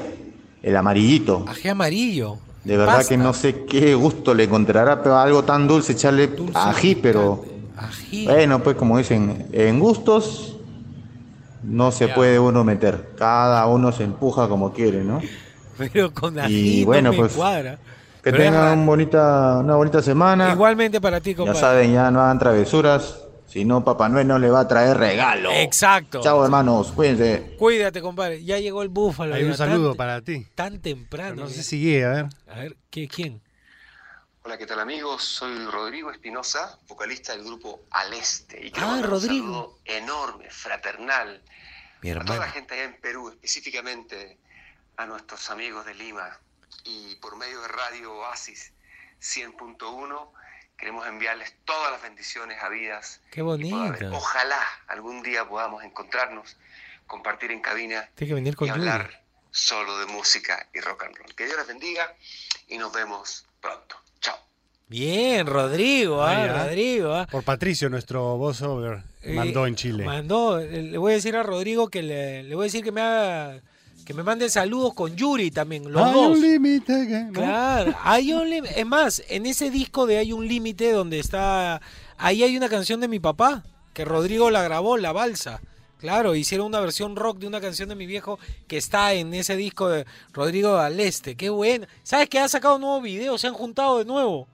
el 0.61 0.75
amarillito. 0.77 1.45
Ají 1.47 1.69
amarillo. 1.69 2.37
De 2.63 2.75
verdad 2.77 2.97
Pasta. 2.97 3.09
que 3.09 3.17
no 3.17 3.33
sé 3.33 3.63
qué 3.65 3.95
gusto 3.95 4.33
le 4.35 4.43
encontrará, 4.43 5.01
pero 5.01 5.17
algo 5.17 5.43
tan 5.43 5.67
dulce, 5.67 5.93
echarle 5.93 6.27
Dulce, 6.27 6.51
ají, 6.59 6.95
pero 6.95 7.45
Ají. 7.77 8.25
bueno, 8.25 8.61
pues 8.61 8.75
como 8.75 8.97
dicen, 8.97 9.47
en 9.53 9.79
gustos 9.79 10.56
no 11.67 11.91
se 11.91 12.07
Ya. 12.07 12.15
puede 12.15 12.39
uno 12.39 12.63
meter. 12.63 13.09
Cada 13.17 13.65
uno 13.67 13.91
se 13.91 14.03
empuja 14.03 14.47
como 14.47 14.73
quiere, 14.73 15.03
¿no? 15.03 15.21
Pero 15.77 16.13
con 16.13 16.39
ají 16.39 16.81
Y 16.81 16.85
bueno, 16.85 17.11
me 17.11 17.17
pues, 17.17 17.33
cuadra. 17.33 17.77
Que 18.23 18.31
Pero 18.31 18.37
tengan 18.43 18.79
un 18.79 18.85
bonita, 18.85 19.57
una 19.59 19.75
bonita 19.75 20.01
semana. 20.01 20.51
Igualmente 20.51 20.99
para 20.99 21.21
ti, 21.21 21.31
ya 21.31 21.37
compadre. 21.37 21.59
saben, 21.59 21.93
ya 21.93 22.09
no 22.11 22.19
hagan 22.21 22.39
travesuras, 22.39 23.21
si 23.47 23.63
no 23.63 23.83
Papá 23.85 24.09
Noel 24.09 24.27
no 24.27 24.37
le 24.39 24.49
va 24.49 24.61
a 24.61 24.67
traer 24.67 24.97
regalo. 24.97 25.49
Exacto. 25.51 26.19
Chao 26.21 26.43
hermanos, 26.43 26.91
cuídense. 26.93 27.55
Cuídate, 27.57 28.01
compadre. 28.01 28.43
Ya 28.43 28.57
llegó 28.59 28.81
el 28.81 28.89
búfalo. 28.89 29.35
Hay 29.35 29.43
ya 29.43 29.47
un 29.51 29.55
saludo 29.55 29.89
tan- 29.89 29.97
para 29.97 30.21
ti. 30.21 30.45
Tan 30.55 30.79
temprano. 30.81 31.43
No 31.43 31.47
sé 31.47 31.57
ya. 31.57 31.63
si 31.63 31.79
llegue, 31.79 32.05
a 32.05 32.09
ver. 32.09 32.25
A 32.49 32.55
ver, 32.59 32.77
¿qué, 32.89 33.07
¿quién? 33.07 33.41
Hola, 34.43 34.57
¿qué 34.57 34.65
tal 34.65 34.79
amigos? 34.79 35.23
Soy 35.23 35.65
Rodrigo 35.71 36.09
Espinosa, 36.11 36.77
vocalista 36.87 37.33
del 37.33 37.43
grupo 37.45 37.81
Al 37.91 38.13
Este. 38.13 38.65
Y 38.65 38.71
quiero 38.71 38.89
Ah, 38.89 39.01
Rodrigo. 39.03 39.45
un 39.45 39.51
saludo 39.51 39.77
enorme, 39.85 40.45
fraternal, 40.49 41.41
Mi 42.15 42.21
a 42.21 42.25
toda 42.25 42.39
la 42.39 42.49
gente 42.49 42.73
allá 42.73 42.83
en 42.85 42.99
Perú, 43.01 43.29
específicamente 43.29 44.37
a 44.95 45.05
nuestros 45.05 45.49
amigos 45.49 45.85
de 45.85 45.93
Lima. 45.93 46.39
Y 46.85 47.15
por 47.17 47.35
medio 47.35 47.61
de 47.61 47.67
Radio 47.67 48.13
Oasis 48.13 48.71
100.1 49.19 50.31
queremos 50.77 51.07
enviarles 51.07 51.53
todas 51.65 51.91
las 51.91 52.01
bendiciones 52.01 52.61
habidas. 52.63 53.21
Qué 53.31 53.41
bonito. 53.41 54.09
Ojalá 54.13 54.61
algún 54.87 55.21
día 55.21 55.47
podamos 55.47 55.83
encontrarnos, 55.83 56.57
compartir 57.07 57.51
en 57.51 57.61
cabina 57.61 58.09
Tiene 58.15 58.29
que 58.29 58.35
venir 58.35 58.55
con 58.55 58.67
y 58.67 58.71
Yuri. 58.71 58.81
hablar 58.81 59.23
solo 59.51 59.97
de 59.99 60.05
música 60.05 60.69
y 60.73 60.79
rock 60.79 61.03
and 61.05 61.15
roll. 61.17 61.35
Que 61.35 61.45
Dios 61.45 61.57
les 61.57 61.67
bendiga 61.67 62.15
y 62.67 62.77
nos 62.77 62.93
vemos 62.93 63.45
pronto. 63.59 63.99
Chao. 64.21 64.46
Bien, 64.89 65.45
Rodrigo, 65.45 66.21
ah, 66.23 66.43
ah. 66.43 66.63
Rodrigo. 66.65 67.13
ah. 67.13 67.27
Por 67.29 67.43
Patricio, 67.43 67.89
nuestro 67.89 68.37
voiceover, 68.37 69.03
Eh, 69.21 69.33
mandó 69.33 69.67
en 69.67 69.75
Chile. 69.75 70.05
Mandó, 70.05 70.59
eh, 70.59 70.81
le 70.83 70.97
voy 70.97 71.11
a 71.11 71.15
decir 71.15 71.35
a 71.35 71.43
Rodrigo 71.43 71.89
que 71.89 72.01
le, 72.01 72.43
le 72.43 72.55
voy 72.55 72.63
a 72.63 72.67
decir 72.67 72.83
que 72.85 72.93
me 72.93 73.01
haga, 73.01 73.61
que 74.05 74.13
me 74.13 74.23
mande 74.23 74.49
saludos 74.49 74.93
con 74.93 75.13
Yuri 75.17 75.51
también, 75.51 75.91
los 75.91 76.01
Hay 76.01 76.13
dos. 76.13 76.27
un 76.37 76.41
límite 76.41 77.05
que- 77.07 77.23
¿no? 77.25 77.31
Claro, 77.33 77.93
hay 78.01 78.31
un 78.31 78.49
límite. 78.49 78.79
Es 78.79 78.85
más, 78.85 79.21
en 79.27 79.45
ese 79.45 79.69
disco 79.69 80.05
de 80.07 80.19
Hay 80.19 80.31
un 80.31 80.47
límite 80.47 80.93
donde 80.93 81.19
está, 81.19 81.81
ahí 82.17 82.43
hay 82.43 82.55
una 82.55 82.69
canción 82.69 83.01
de 83.01 83.09
mi 83.09 83.19
papá 83.19 83.63
que 83.93 84.05
Rodrigo 84.05 84.49
la 84.51 84.63
grabó, 84.63 84.95
La 84.95 85.11
Balsa. 85.11 85.59
Claro, 85.99 86.35
hicieron 86.35 86.67
una 86.67 86.79
versión 86.79 87.15
rock 87.15 87.39
de 87.39 87.47
una 87.47 87.59
canción 87.59 87.89
de 87.89 87.95
mi 87.95 88.05
viejo 88.05 88.37
que 88.67 88.77
está 88.77 89.13
en 89.13 89.33
ese 89.33 89.57
disco 89.57 89.89
de 89.89 90.05
Rodrigo 90.31 90.77
al 90.77 90.99
Este. 90.99 91.35
Qué 91.35 91.49
bueno. 91.49 91.87
¿Sabes 92.03 92.29
que 92.29 92.39
ha 92.39 92.47
sacado 92.47 92.75
un 92.75 92.81
nuevo 92.81 93.01
video? 93.01 93.37
Se 93.39 93.47
han 93.47 93.53
juntado 93.55 93.97
de 93.97 94.05
nuevo. 94.05 94.47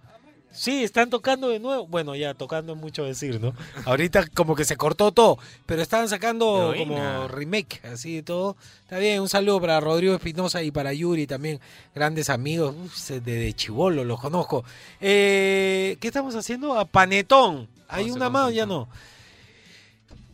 Sí, 0.53 0.83
están 0.83 1.09
tocando 1.09 1.49
de 1.49 1.59
nuevo. 1.59 1.87
Bueno, 1.87 2.15
ya 2.15 2.35
tocando 2.35 2.73
es 2.73 2.79
mucho 2.79 3.03
decir, 3.03 3.41
¿no? 3.41 3.53
Ahorita 3.85 4.27
como 4.35 4.55
que 4.55 4.65
se 4.65 4.77
cortó 4.77 5.11
todo, 5.11 5.39
pero 5.65 5.81
estaban 5.81 6.07
sacando 6.07 6.73
como 6.77 7.27
remake, 7.27 7.81
así 7.85 8.15
de 8.17 8.23
todo. 8.23 8.55
Está 8.83 8.99
bien, 8.99 9.19
un 9.19 9.29
saludo 9.29 9.59
para 9.59 9.79
Rodrigo 9.79 10.13
Espinosa 10.13 10.61
y 10.61 10.69
para 10.69 10.93
Yuri 10.93 11.25
también, 11.25 11.59
grandes 11.95 12.29
amigos, 12.29 12.75
desde 13.07 13.53
Chivolo 13.53 14.03
los 14.03 14.19
conozco. 14.19 14.63
Eh, 15.01 15.97
¿Qué 15.99 16.07
estamos 16.07 16.35
haciendo? 16.35 16.77
A 16.77 16.85
panetón. 16.85 17.67
¿Hay 17.87 18.11
una 18.11 18.29
más? 18.29 18.53
Ya 18.53 18.67
no. 18.67 18.87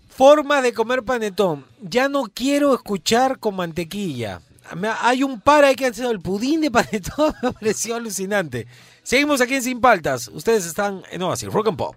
Forma 0.10 0.62
de 0.62 0.73
comer 0.73 1.03
panetón. 1.03 1.65
Ya 1.82 2.10
no 2.10 2.25
quiero 2.34 2.73
escuchar 2.73 3.39
con 3.39 3.55
mantequilla. 3.55 4.41
Hay 5.01 5.23
un 5.23 5.41
par 5.41 5.63
ahí 5.63 5.75
que 5.75 5.86
han 5.88 5.93
sido 5.93 6.12
el 6.12 6.19
pudín 6.19 6.62
de 6.62 6.71
panetón, 6.71 7.34
me 7.41 7.51
pareció 7.53 7.95
alucinante. 7.95 8.67
Seguimos 9.03 9.41
aquí 9.41 9.55
en 9.55 9.63
Sin 9.63 9.82
Paltas. 9.82 10.27
Ustedes 10.27 10.65
están 10.65 11.03
en 11.12 11.21
Oasis, 11.23 11.51
Rock 11.51 11.69
and 11.69 11.77
Pop. 11.77 11.95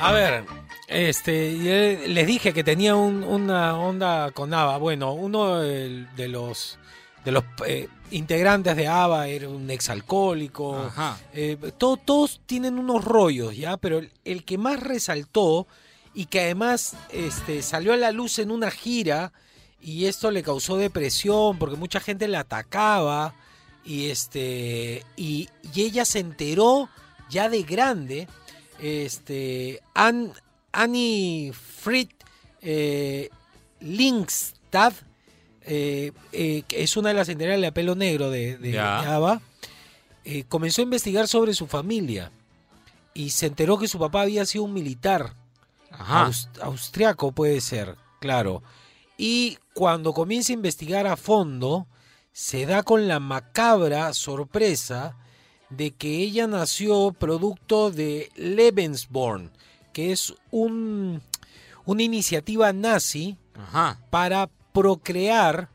A 0.00 0.12
ver, 0.12 0.44
este, 0.88 1.56
yo 1.58 2.06
les 2.08 2.26
dije 2.26 2.52
que 2.52 2.62
tenía 2.62 2.94
un- 2.94 3.24
una 3.24 3.76
onda 3.78 4.30
con 4.32 4.52
ABBA. 4.52 4.76
Bueno, 4.78 5.12
uno 5.14 5.60
de, 5.60 6.06
de 6.16 6.28
los 6.28 6.78
de 7.24 7.32
los 7.32 7.42
eh, 7.66 7.88
integrantes 8.10 8.76
de 8.76 8.86
ABBA 8.86 9.28
era 9.28 9.48
un 9.48 9.70
exalcohólico. 9.70 10.90
Eh, 11.32 11.56
to- 11.78 11.96
todos 11.96 12.42
tienen 12.44 12.78
unos 12.78 13.02
rollos, 13.02 13.56
¿ya? 13.56 13.78
Pero 13.78 13.96
el, 13.98 14.10
el 14.26 14.44
que 14.44 14.58
más 14.58 14.78
resaltó 14.80 15.66
y 16.14 16.26
que 16.26 16.40
además 16.40 16.94
este, 17.10 17.62
salió 17.62 17.92
a 17.92 17.96
la 17.96 18.12
luz 18.12 18.38
en 18.38 18.50
una 18.50 18.70
gira 18.70 19.32
y 19.80 20.06
esto 20.06 20.30
le 20.30 20.42
causó 20.42 20.76
depresión 20.76 21.58
porque 21.58 21.76
mucha 21.76 22.00
gente 22.00 22.28
la 22.28 22.40
atacaba 22.40 23.34
y, 23.84 24.06
este, 24.10 25.04
y, 25.16 25.48
y 25.74 25.82
ella 25.82 26.04
se 26.04 26.20
enteró 26.20 26.88
ya 27.28 27.48
de 27.48 27.62
grande. 27.64 28.28
Este, 28.80 29.80
Ann- 29.94 30.32
Annie 30.72 31.52
Fried 31.52 32.08
eh, 32.62 33.28
Linkstad, 33.80 34.92
eh, 35.66 36.12
eh, 36.32 36.62
que 36.66 36.82
es 36.82 36.96
una 36.96 37.08
de 37.10 37.14
las 37.14 37.28
integrantes 37.28 37.62
de 37.62 37.72
Pelo 37.72 37.94
Negro 37.94 38.30
de, 38.30 38.56
de, 38.58 38.72
eh, 40.24 40.44
comenzó 40.48 40.80
a 40.80 40.84
investigar 40.84 41.28
sobre 41.28 41.52
su 41.54 41.66
familia 41.66 42.32
y 43.12 43.30
se 43.30 43.46
enteró 43.46 43.78
que 43.78 43.88
su 43.88 43.98
papá 43.98 44.22
había 44.22 44.44
sido 44.46 44.64
un 44.64 44.72
militar 44.72 45.34
Austriaco, 46.62 47.32
puede 47.32 47.60
ser, 47.60 47.96
claro. 48.20 48.62
Y 49.16 49.58
cuando 49.74 50.12
comienza 50.12 50.52
a 50.52 50.54
investigar 50.54 51.06
a 51.06 51.16
fondo, 51.16 51.86
se 52.32 52.66
da 52.66 52.82
con 52.82 53.06
la 53.06 53.20
macabra 53.20 54.12
sorpresa 54.12 55.16
de 55.70 55.92
que 55.92 56.18
ella 56.18 56.46
nació 56.46 57.12
producto 57.12 57.90
de 57.90 58.30
Lebensborn, 58.36 59.52
que 59.92 60.12
es 60.12 60.34
un, 60.50 61.22
una 61.84 62.02
iniciativa 62.02 62.72
nazi 62.72 63.36
Ajá. 63.54 64.00
para 64.10 64.50
procrear 64.72 65.70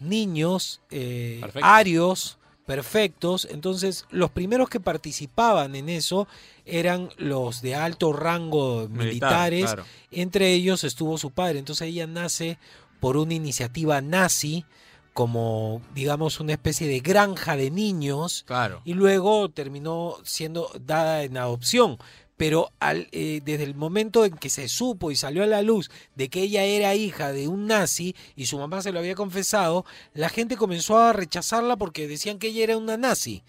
niños 0.00 0.82
eh, 0.90 1.40
arios 1.62 2.38
perfectos. 2.66 3.46
Entonces, 3.50 4.06
los 4.10 4.30
primeros 4.30 4.68
que 4.68 4.80
participaban 4.80 5.74
en 5.74 5.88
eso 5.88 6.26
eran 6.64 7.10
los 7.16 7.62
de 7.62 7.74
alto 7.74 8.12
rango 8.12 8.88
Militar, 8.88 9.52
militares. 9.52 9.64
claro. 9.66 9.84
Entre 10.10 10.52
ellos 10.52 10.84
estuvo 10.84 11.18
su 11.18 11.30
padre. 11.30 11.58
Entonces, 11.58 11.88
ella 11.88 12.06
nace 12.06 12.58
por 13.00 13.16
una 13.16 13.34
iniciativa 13.34 14.00
nazi 14.00 14.64
como 15.12 15.80
digamos 15.94 16.40
una 16.40 16.52
especie 16.54 16.88
de 16.88 16.98
granja 16.98 17.54
de 17.56 17.70
niños 17.70 18.42
Claro. 18.48 18.80
y 18.84 18.94
luego 18.94 19.48
terminó 19.48 20.16
siendo 20.24 20.70
dada 20.84 21.22
en 21.22 21.36
adopción. 21.36 21.98
Pero 22.36 22.70
al, 22.80 23.08
eh, 23.12 23.40
desde 23.44 23.64
el 23.64 23.74
momento 23.74 24.24
en 24.24 24.36
que 24.36 24.50
se 24.50 24.68
supo 24.68 25.10
y 25.10 25.16
salió 25.16 25.42
a 25.44 25.46
la 25.46 25.62
luz 25.62 25.90
de 26.16 26.28
que 26.28 26.42
ella 26.42 26.64
era 26.64 26.94
hija 26.94 27.32
de 27.32 27.48
un 27.48 27.66
nazi 27.66 28.14
y 28.36 28.46
su 28.46 28.58
mamá 28.58 28.82
se 28.82 28.92
lo 28.92 28.98
había 28.98 29.14
confesado, 29.14 29.84
la 30.14 30.28
gente 30.28 30.56
comenzó 30.56 30.98
a 30.98 31.12
rechazarla 31.12 31.76
porque 31.76 32.08
decían 32.08 32.38
que 32.38 32.48
ella 32.48 32.64
era 32.64 32.76
una 32.76 32.96
nazi. 32.96 33.42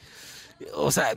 O 0.73 0.89
sea, 0.89 1.13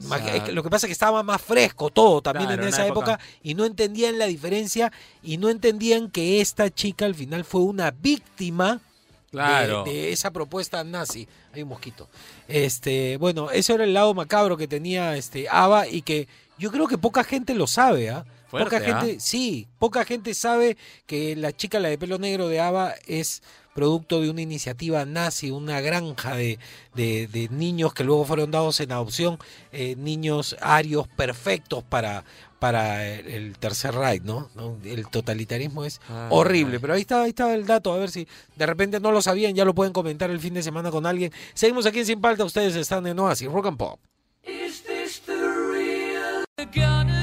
lo 0.51 0.65
que 0.65 0.69
pasa 0.71 0.87
es 0.87 0.89
que 0.89 0.93
estaba 0.93 1.23
más 1.23 1.41
fresco 1.41 1.91
todo 1.91 2.21
también 2.21 2.49
Claro, 2.49 2.63
en 2.63 2.69
esa 2.71 2.87
época. 2.87 3.13
época. 3.13 3.25
y 3.43 3.55
no 3.55 3.65
entendían 3.67 4.19
la 4.19 4.27
diferencia 4.27 4.91
y 5.23 5.37
no 5.37 5.49
entendían 5.49 6.11
que 6.11 6.41
esta 6.41 6.71
chica 6.75 7.05
al 7.05 7.15
final 7.15 7.45
fue 7.45 7.61
una 7.61 7.93
víctima 7.93 8.81
Claro. 9.31 9.85
de, 9.85 10.13
esa 10.13 10.31
propuesta 10.31 10.83
nazi. 10.85 11.29
Hay 11.53 11.63
un 11.63 11.69
mosquito. 11.69 12.09
Este, 12.49 13.17
bueno, 13.19 13.51
ese 13.51 13.75
era 13.75 13.85
el 13.85 13.95
lado 13.95 14.15
macabro 14.15 14.57
que 14.57 14.67
tenía 14.69 15.17
este 15.17 15.49
Ava 15.51 15.87
y 15.87 16.03
que 16.03 16.29
yo 16.59 16.71
creo 16.71 16.87
que 16.89 16.99
poca 16.99 17.25
gente 17.25 17.55
lo 17.55 17.67
sabe, 17.67 18.11
¿ah? 18.11 18.25
Fuerte, 18.49 18.71
poca 18.79 18.85
gente, 18.85 19.17
¿ah? 19.19 19.21
sí, 19.21 19.69
poca 19.79 20.05
gente 20.07 20.33
sabe 20.33 20.79
que 21.07 21.37
la 21.37 21.53
chica, 21.53 21.79
la 21.81 21.91
de 21.91 21.99
pelo 21.99 22.19
negro 22.19 22.49
de 22.49 22.61
Ava, 22.61 22.95
es 23.07 23.43
producto 23.75 24.23
de 24.23 24.31
una 24.31 24.41
iniciativa 24.41 25.05
nazi, 25.05 25.51
una 25.51 25.81
granja 25.83 26.35
de, 26.35 26.59
de- 26.95 27.27
de 27.29 27.49
niños 27.51 27.93
que 27.93 28.05
luego 28.05 28.25
fueron 28.25 28.51
dados 28.51 28.81
en 28.81 28.91
adopción, 28.91 29.39
eh, 29.71 29.95
niños 29.97 30.57
arios 30.63 31.07
perfectos 31.09 31.85
para, 31.85 32.25
para 32.59 33.07
el, 33.07 33.27
el 33.29 33.59
tercer 33.59 33.95
Reich, 33.95 34.23
¿no? 34.23 34.51
¿no? 34.55 34.77
El 34.85 35.07
totalitarismo 35.09 35.85
es 35.85 36.01
Ah, 36.09 36.29
horrible, 36.31 36.81
pero 36.81 36.95
ahí 36.95 37.03
está, 37.03 37.23
ahí 37.23 37.31
está 37.31 37.55
el 37.55 37.67
dato, 37.67 37.93
a 37.93 37.99
ver 37.99 38.11
si 38.11 38.27
de 38.57 38.67
repente 38.67 39.01
no 39.01 39.13
lo 39.13 39.23
sabían, 39.23 39.55
ya 39.55 39.65
lo 39.65 39.75
pueden 39.75 39.93
comentar 39.93 40.31
el 40.31 40.41
fin 40.41 40.55
de 40.55 40.63
semana 40.63 40.91
con 40.91 41.07
alguien. 41.07 41.33
Seguimos 41.55 41.87
aquí 41.87 42.01
en 42.01 42.07
Sin 42.07 42.21
Palta, 42.21 42.45
ustedes 42.45 42.75
están 42.77 43.07
en 43.07 43.19
Oasis, 43.19 43.49
Rock 43.51 43.67
and 43.67 43.77
Pop. 43.79 44.01
The 46.57 46.65
gun 46.75 47.18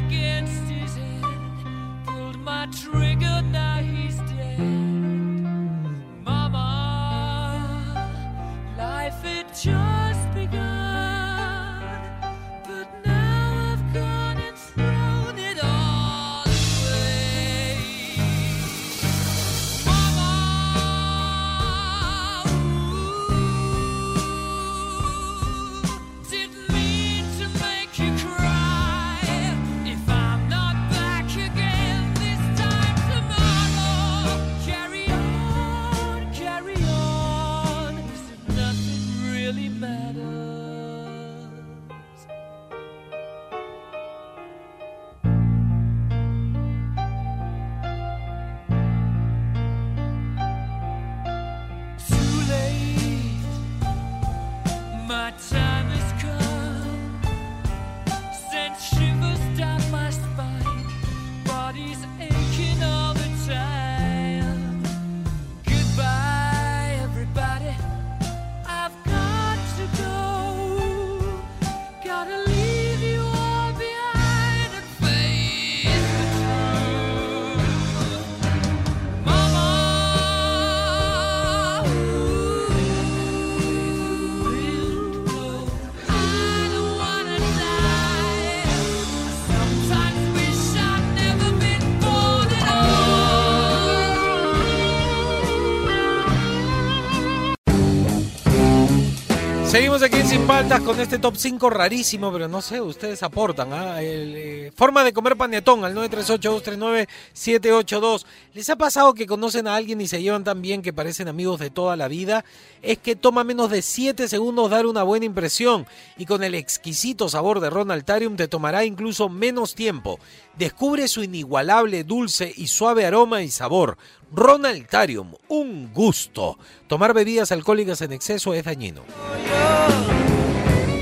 Seguimos 99.75 100.01
aquí 100.03 100.15
en 100.15 100.25
Sin 100.25 100.47
Paltas 100.47 100.79
con 100.79 100.97
este 101.01 101.19
top 101.19 101.35
5 101.35 101.69
rarísimo, 101.69 102.31
pero 102.31 102.47
no 102.47 102.61
sé, 102.61 102.79
ustedes 102.79 103.21
aportan. 103.23 103.73
¿ah? 103.73 103.97
Eh, 103.99 104.71
forma 104.73 105.03
de 105.03 105.11
comer 105.11 105.35
panetón 105.35 105.83
al 105.83 105.93
938-239-782. 105.95 108.25
¿Les 108.53 108.69
ha 108.69 108.77
pasado 108.77 109.13
que 109.13 109.27
conocen 109.27 109.67
a 109.67 109.75
alguien 109.75 109.99
y 109.99 110.07
se 110.07 110.21
llevan 110.21 110.45
tan 110.45 110.61
bien 110.61 110.81
que 110.81 110.93
parecen 110.93 111.27
amigos 111.27 111.59
de 111.59 111.71
toda 111.71 111.97
la 111.97 112.07
vida? 112.07 112.45
Es 112.81 112.99
que 112.99 113.17
toma 113.17 113.43
menos 113.43 113.69
de 113.69 113.81
7 113.81 114.29
segundos 114.29 114.71
dar 114.71 114.85
una 114.85 115.03
buena 115.03 115.25
impresión 115.25 115.85
y 116.15 116.25
con 116.25 116.45
el 116.45 116.55
exquisito 116.55 117.27
sabor 117.27 117.59
de 117.59 117.69
Ronaltarium 117.69 118.37
te 118.37 118.47
tomará 118.47 118.85
incluso 118.85 119.27
menos 119.27 119.75
tiempo. 119.75 120.21
Descubre 120.57 121.09
su 121.09 121.21
inigualable 121.21 122.05
dulce 122.05 122.53
y 122.55 122.67
suave 122.67 123.05
aroma 123.05 123.41
y 123.41 123.49
sabor. 123.49 123.97
Ronaltarium, 124.31 125.33
un 125.49 125.93
gusto. 125.93 126.57
Tomar 126.87 127.13
bebidas 127.13 127.51
alcohólicas 127.51 128.01
en 128.01 128.11
exceso 128.13 128.53
es 128.53 128.63
dañino. 128.63 129.03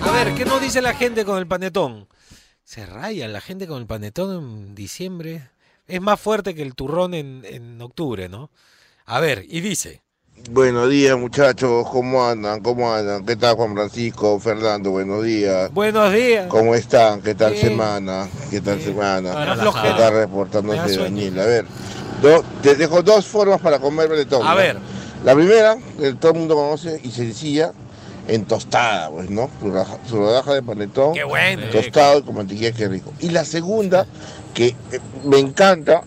A 0.02 0.12
ver, 0.12 0.34
¿qué 0.36 0.46
nos 0.46 0.62
dice 0.62 0.82
la 0.82 0.94
gente 0.94 1.26
con 1.26 1.38
el 1.38 1.48
panetón? 1.48 2.08
Se 2.64 2.86
raya 2.86 3.28
la 3.28 3.42
gente 3.42 3.68
con 3.68 3.80
el 3.80 3.88
panetón 3.88 4.32
en 4.68 4.76
diciembre. 4.76 5.50
Es 5.88 6.02
más 6.02 6.20
fuerte 6.20 6.56
que 6.56 6.62
el 6.62 6.76
turrón 6.76 7.14
en, 7.14 7.44
en 7.46 7.82
octubre, 7.82 8.30
¿no? 8.30 8.50
A 9.06 9.20
ver, 9.20 9.46
y 9.48 9.62
dice. 9.62 10.02
Buenos 10.50 10.90
días 10.90 11.18
muchachos, 11.18 11.88
¿cómo 11.90 12.26
andan? 12.28 12.62
¿Cómo 12.62 12.94
andan? 12.94 13.26
¿Qué 13.26 13.36
tal 13.36 13.56
Juan 13.56 13.74
Francisco? 13.74 14.40
Fernando, 14.40 14.92
buenos 14.92 15.24
días. 15.24 15.72
Buenos 15.74 16.12
días. 16.12 16.48
¿Cómo 16.48 16.76
están? 16.76 17.22
¿Qué 17.22 17.36
tal 17.36 17.54
Bien. 17.54 17.70
semana? 17.70 18.28
¿Qué 18.50 18.60
tal 18.60 18.82
semana? 18.82 19.32
¿Qué 19.82 19.90
tal 19.98 20.14
reportándose. 20.14 20.98
Daniel? 20.98 21.40
A 21.40 21.46
ver, 21.46 21.66
do- 22.24 22.44
te 22.62 22.76
dejo 22.76 23.02
dos 23.04 23.26
formas 23.26 23.62
para 23.62 23.80
comer 23.80 24.08
bretón. 24.10 24.46
A 24.48 24.56
ver. 24.56 24.78
La 25.24 25.36
primera, 25.36 25.78
que 26.00 26.14
todo 26.14 26.32
el 26.34 26.40
mundo 26.40 26.56
conoce 26.56 27.00
y 27.04 27.12
sencilla, 27.12 27.72
en 28.28 28.46
tostada, 28.46 29.10
pues, 29.10 29.30
¿no? 29.30 29.50
Su, 30.10 30.18
rodaja 30.18 30.54
de 30.54 30.64
panetón. 30.64 31.14
Qué 31.14 31.24
bueno. 31.24 31.68
Tostado 31.72 32.20
y 32.20 32.24
con 32.24 32.36
mantequilla, 32.36 32.72
qué 32.72 32.88
rico. 32.88 33.14
Y 33.20 33.30
la 33.30 33.46
segunda, 33.46 34.06
que 34.54 34.68
eh, 34.68 35.00
me 35.26 35.40
encanta, 35.40 36.02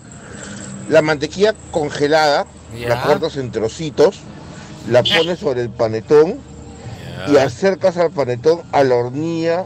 la 0.88 1.02
mantequilla 1.02 1.54
congelada, 1.70 2.46
Ya. 2.78 2.88
la 2.88 3.02
cortas 3.02 3.36
en 3.36 3.50
trocitos, 3.50 4.20
la 4.90 5.02
pones 5.02 5.38
sobre 5.38 5.62
el 5.62 5.70
panetón 5.70 6.38
y 7.28 7.36
acercas 7.38 7.96
al 7.96 8.10
panetón 8.10 8.62
a 8.72 8.84
la 8.84 8.94
hornilla 8.94 9.64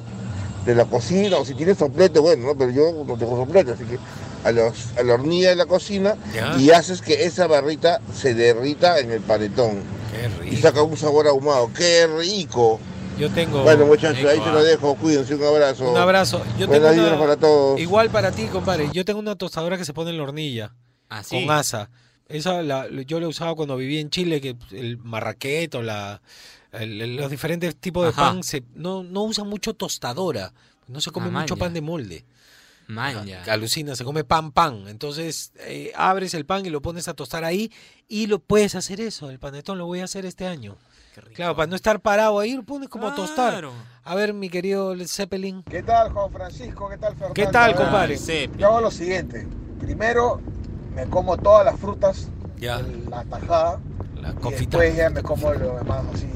de 0.65 0.75
la 0.75 0.85
cocina, 0.85 1.37
o 1.39 1.45
si 1.45 1.55
tienes 1.55 1.79
soplete, 1.79 2.21
bueno, 2.21 2.47
¿no? 2.47 2.55
pero 2.57 2.71
yo 2.71 3.05
no 3.07 3.17
tengo 3.17 3.37
soplete, 3.37 3.73
así 3.73 3.85
que 3.85 3.99
a, 4.45 4.53
los- 4.53 4.97
a 4.97 5.03
la 5.03 5.15
hornilla 5.15 5.51
de 5.51 5.57
la 5.57 5.67
cocina 5.67 6.17
Ya. 6.35 6.57
y 6.59 6.71
haces 6.71 7.03
que 7.03 7.25
esa 7.25 7.47
barrita 7.47 8.01
se 8.15 8.35
derrita 8.35 8.99
en 8.99 9.11
el 9.11 9.21
panetón. 9.21 9.83
Y 10.51 10.57
saca 10.57 10.83
un 10.83 10.97
sabor 10.97 11.27
ahumado. 11.29 11.71
¡Qué 11.73 12.07
rico! 12.07 12.79
Yo 13.19 13.31
tengo. 13.31 13.63
Bueno, 13.63 13.87
muchachos, 13.87 14.25
ahí 14.25 14.37
Rico, 14.39 14.47
ah. 14.49 14.53
lo 14.55 14.63
dejo. 14.65 14.95
Cuídense, 14.97 15.35
un 15.35 15.45
abrazo. 15.45 15.91
Un 15.91 15.97
abrazo. 15.97 16.43
Yo 16.59 16.67
tengo 16.69 16.81
Buenas 16.81 16.93
una- 16.95 17.03
vibras 17.03 17.19
para 17.21 17.37
todos. 17.37 17.79
Igual 17.81 18.11
para 18.11 18.31
ti, 18.33 18.47
compadre. 18.47 18.89
Yo 18.93 19.05
tengo 19.05 19.21
una 19.21 19.37
tostadora 19.37 19.77
que 19.77 19.85
se 19.85 19.93
pone 19.93 20.11
en 20.11 20.17
la 20.17 20.23
hornilla. 20.25 20.75
¿Ah, 21.09 21.23
sí? 21.23 21.45
Con 21.45 21.55
asa. 21.55 21.91
Esa 22.29 22.63
la, 22.63 22.87
yo 23.07 23.21
la 23.21 23.29
usaba 23.29 23.55
cuando 23.55 23.77
vivía 23.77 24.01
en 24.01 24.09
Chile, 24.11 24.41
que 24.41 24.57
el 24.73 24.97
marraqueto, 24.99 25.83
la, 25.83 26.23
el- 26.73 27.01
el- 27.03 27.17
los 27.17 27.31
diferentes 27.31 27.77
tipos 27.77 28.05
de 28.05 28.11
Ajá. 28.11 28.31
pan, 28.33 28.43
se, 28.43 28.63
no, 28.75 29.03
no 29.03 29.23
usan 29.25 29.49
mucho 29.49 29.75
tostadora. 29.75 30.53
No 30.89 31.01
se 31.01 31.11
come 31.11 31.27
Ah, 31.29 31.41
mucho 31.41 31.55
man, 31.57 31.59
pan 31.61 31.75
de 31.75 31.81
molde. 31.83 32.25
Que 33.45 33.51
Alucina, 33.51 33.95
se 33.97 34.05
come 34.05 34.25
pan, 34.25 34.53
pan. 34.53 34.85
Entonces 34.89 35.53
eh, 35.61 35.93
abres 35.95 36.35
el 36.35 36.45
pan 36.47 36.67
y 36.67 36.71
lo 36.71 36.83
pones 36.83 37.09
a 37.09 37.15
tostar 37.15 37.45
ahí 37.45 37.71
y 38.09 38.27
lo 38.27 38.39
puedes 38.39 38.75
hacer 38.75 39.01
eso. 39.01 39.31
El 39.31 39.39
panetón 39.39 39.79
lo 39.79 39.87
voy 39.87 40.01
a 40.01 40.05
hacer 40.05 40.27
este 40.27 40.47
año. 40.47 40.77
Claro, 41.35 41.55
para 41.57 41.67
no 41.67 41.77
estar 41.77 42.01
parado 42.01 42.39
ahí, 42.39 42.55
lo 42.55 42.63
pones 42.63 42.89
como 42.89 43.09
a 43.09 43.15
tostar. 43.15 43.65
A 44.05 44.15
ver, 44.15 44.33
mi 44.33 44.49
querido 44.49 44.95
Zeppelin. 45.07 45.63
¿Qué 45.65 45.83
tal, 45.83 46.13
Juan 46.13 46.33
Francisco? 46.33 46.89
¿Qué 46.89 46.97
tal, 46.99 47.13
Fernando? 47.13 47.35
¿Qué 47.35 47.47
tal, 47.47 47.63
A 47.65 47.67
ver, 47.67 47.77
compadre? 47.77 48.19
Yo 48.57 48.67
hago 48.69 48.81
lo 48.81 48.91
siguiente. 48.91 49.47
Primero 49.81 50.41
me 50.95 51.07
como 51.07 51.37
todas 51.37 51.65
las 51.67 51.79
frutas, 51.79 52.29
Ya. 52.59 52.81
la 53.09 53.25
tajada, 53.25 53.81
La 54.21 54.31
y 54.31 54.51
después 54.53 54.97
ya 54.97 55.11
me 55.11 55.23
como 55.23 55.53
lo 55.53 55.77
demás 55.77 56.05
así. 56.15 56.27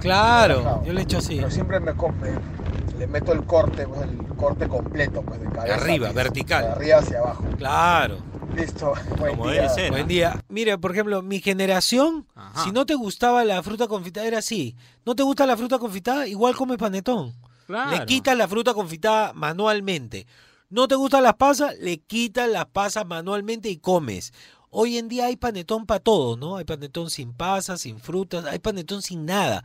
Claro, 0.00 0.58
relajado. 0.58 0.84
yo 0.84 0.92
le 0.92 1.02
echo 1.02 1.18
así. 1.18 1.36
Pero 1.36 1.50
siempre 1.50 1.80
me 1.80 1.94
como, 1.94 2.16
me- 2.18 2.98
le 2.98 3.06
meto 3.06 3.32
el 3.32 3.44
corte, 3.44 3.86
pues, 3.86 4.02
el 4.02 4.16
corte 4.42 4.68
completo, 4.68 5.22
pues 5.22 5.40
de 5.40 5.48
cabeza. 5.48 5.74
arriba, 5.76 6.12
vertical. 6.12 6.64
De 6.64 6.70
arriba 6.72 6.98
hacia 6.98 7.18
abajo. 7.20 7.44
Claro. 7.56 8.18
Listo. 8.56 8.92
Buen 9.18 9.36
Como 9.36 9.50
día. 9.50 9.62
debe 9.62 9.74
ser. 9.74 9.90
Buen 9.92 10.08
día. 10.08 10.42
Mire, 10.48 10.76
por 10.78 10.90
ejemplo, 10.90 11.22
mi 11.22 11.40
generación, 11.40 12.26
Ajá. 12.34 12.64
si 12.64 12.72
no 12.72 12.84
te 12.84 12.94
gustaba 12.94 13.44
la 13.44 13.62
fruta 13.62 13.86
confitada, 13.86 14.26
era 14.26 14.38
así. 14.38 14.74
No 15.06 15.14
te 15.14 15.22
gusta 15.22 15.46
la 15.46 15.56
fruta 15.56 15.78
confitada, 15.78 16.26
igual 16.26 16.54
come 16.56 16.76
panetón. 16.76 17.32
Claro. 17.66 17.90
Le 17.92 18.04
quitas 18.04 18.36
la 18.36 18.48
fruta 18.48 18.74
confitada 18.74 19.32
manualmente. 19.32 20.26
No 20.68 20.88
te 20.88 20.96
gustan 20.96 21.22
las 21.22 21.34
pasas, 21.34 21.74
le 21.78 21.98
quitas 21.98 22.48
las 22.48 22.66
pasas 22.66 23.06
manualmente 23.06 23.68
y 23.68 23.76
comes. 23.76 24.32
Hoy 24.70 24.96
en 24.98 25.08
día 25.08 25.26
hay 25.26 25.36
panetón 25.36 25.84
para 25.86 26.00
todo, 26.00 26.36
¿no? 26.36 26.56
Hay 26.56 26.64
panetón 26.64 27.10
sin 27.10 27.34
pasas, 27.34 27.82
sin 27.82 28.00
frutas, 28.00 28.44
hay 28.46 28.58
panetón 28.58 29.02
sin 29.02 29.26
nada. 29.26 29.62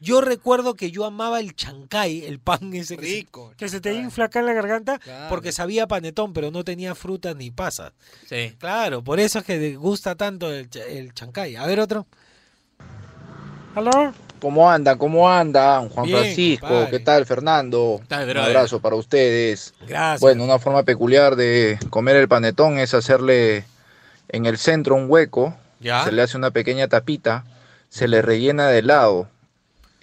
Yo 0.00 0.20
recuerdo 0.20 0.74
que 0.74 0.90
yo 0.92 1.04
amaba 1.04 1.40
el 1.40 1.56
chancay, 1.56 2.24
el 2.24 2.38
pan 2.38 2.60
ese 2.74 2.96
que, 2.96 3.06
se, 3.06 3.26
que 3.56 3.68
se 3.68 3.80
te 3.80 3.94
infla 3.94 4.26
acá 4.26 4.38
en 4.40 4.46
la 4.46 4.52
garganta, 4.52 4.98
Claro. 4.98 5.26
porque 5.28 5.50
sabía 5.52 5.86
panetón, 5.88 6.32
pero 6.32 6.50
no 6.50 6.62
tenía 6.64 6.94
frutas 6.94 7.34
ni 7.34 7.50
pasas. 7.50 7.92
Sí. 8.28 8.54
Claro, 8.58 9.02
por 9.02 9.18
eso 9.20 9.40
es 9.40 9.44
que 9.44 9.58
te 9.58 9.76
gusta 9.76 10.14
tanto 10.14 10.52
el, 10.52 10.68
el 10.88 11.12
chancay. 11.14 11.56
A 11.56 11.66
ver 11.66 11.80
otro. 11.80 12.06
¿Aló? 13.74 14.12
¿Cómo 14.40 14.70
andan? 14.70 14.98
¿Cómo 14.98 15.28
andan? 15.30 15.88
Juan 15.88 16.06
Bien, 16.06 16.18
Francisco, 16.18 16.66
compadre. 16.68 16.90
¿qué 16.90 16.98
tal 17.00 17.26
Fernando? 17.26 18.00
tal, 18.06 18.30
Un 18.30 18.36
abrazo 18.36 18.80
para 18.80 18.94
ustedes. 18.96 19.74
Gracias. 19.86 20.20
Bueno, 20.20 20.44
una 20.44 20.58
forma 20.60 20.84
peculiar 20.84 21.34
de 21.36 21.78
comer 21.90 22.16
el 22.16 22.28
panetón 22.28 22.78
es 22.78 22.94
hacerle 22.94 23.64
en 24.28 24.46
el 24.46 24.58
centro 24.58 24.94
un 24.94 25.10
hueco, 25.10 25.56
¿Ya? 25.80 26.04
se 26.04 26.12
le 26.12 26.22
hace 26.22 26.36
una 26.36 26.50
pequeña 26.52 26.86
tapita, 26.88 27.44
se 27.88 28.06
le 28.06 28.22
rellena 28.22 28.68
de 28.68 28.78
helado. 28.78 29.28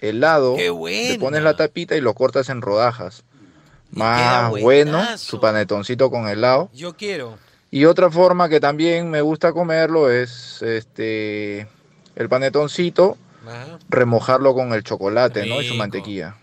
Helado, 0.00 0.56
¡Qué 0.56 0.70
le 1.12 1.18
pones 1.18 1.42
la 1.42 1.56
tapita 1.56 1.96
y 1.96 2.00
lo 2.00 2.14
cortas 2.14 2.48
en 2.48 2.60
rodajas. 2.60 3.24
Más 3.90 4.50
bueno, 4.50 5.02
su 5.16 5.40
panetoncito 5.40 6.10
con 6.10 6.28
helado. 6.28 6.68
Yo 6.74 6.94
quiero. 6.96 7.38
Y 7.70 7.84
otra 7.84 8.10
forma 8.10 8.48
que 8.48 8.60
también 8.60 9.10
me 9.10 9.20
gusta 9.20 9.52
comerlo 9.52 10.10
es 10.10 10.60
este 10.62 11.66
el 12.14 12.28
panetoncito, 12.28 13.16
Ajá. 13.46 13.78
remojarlo 13.88 14.54
con 14.54 14.72
el 14.72 14.82
chocolate, 14.82 15.46
¿no? 15.46 15.60
Y 15.60 15.68
su 15.68 15.74
mantequilla. 15.74 16.36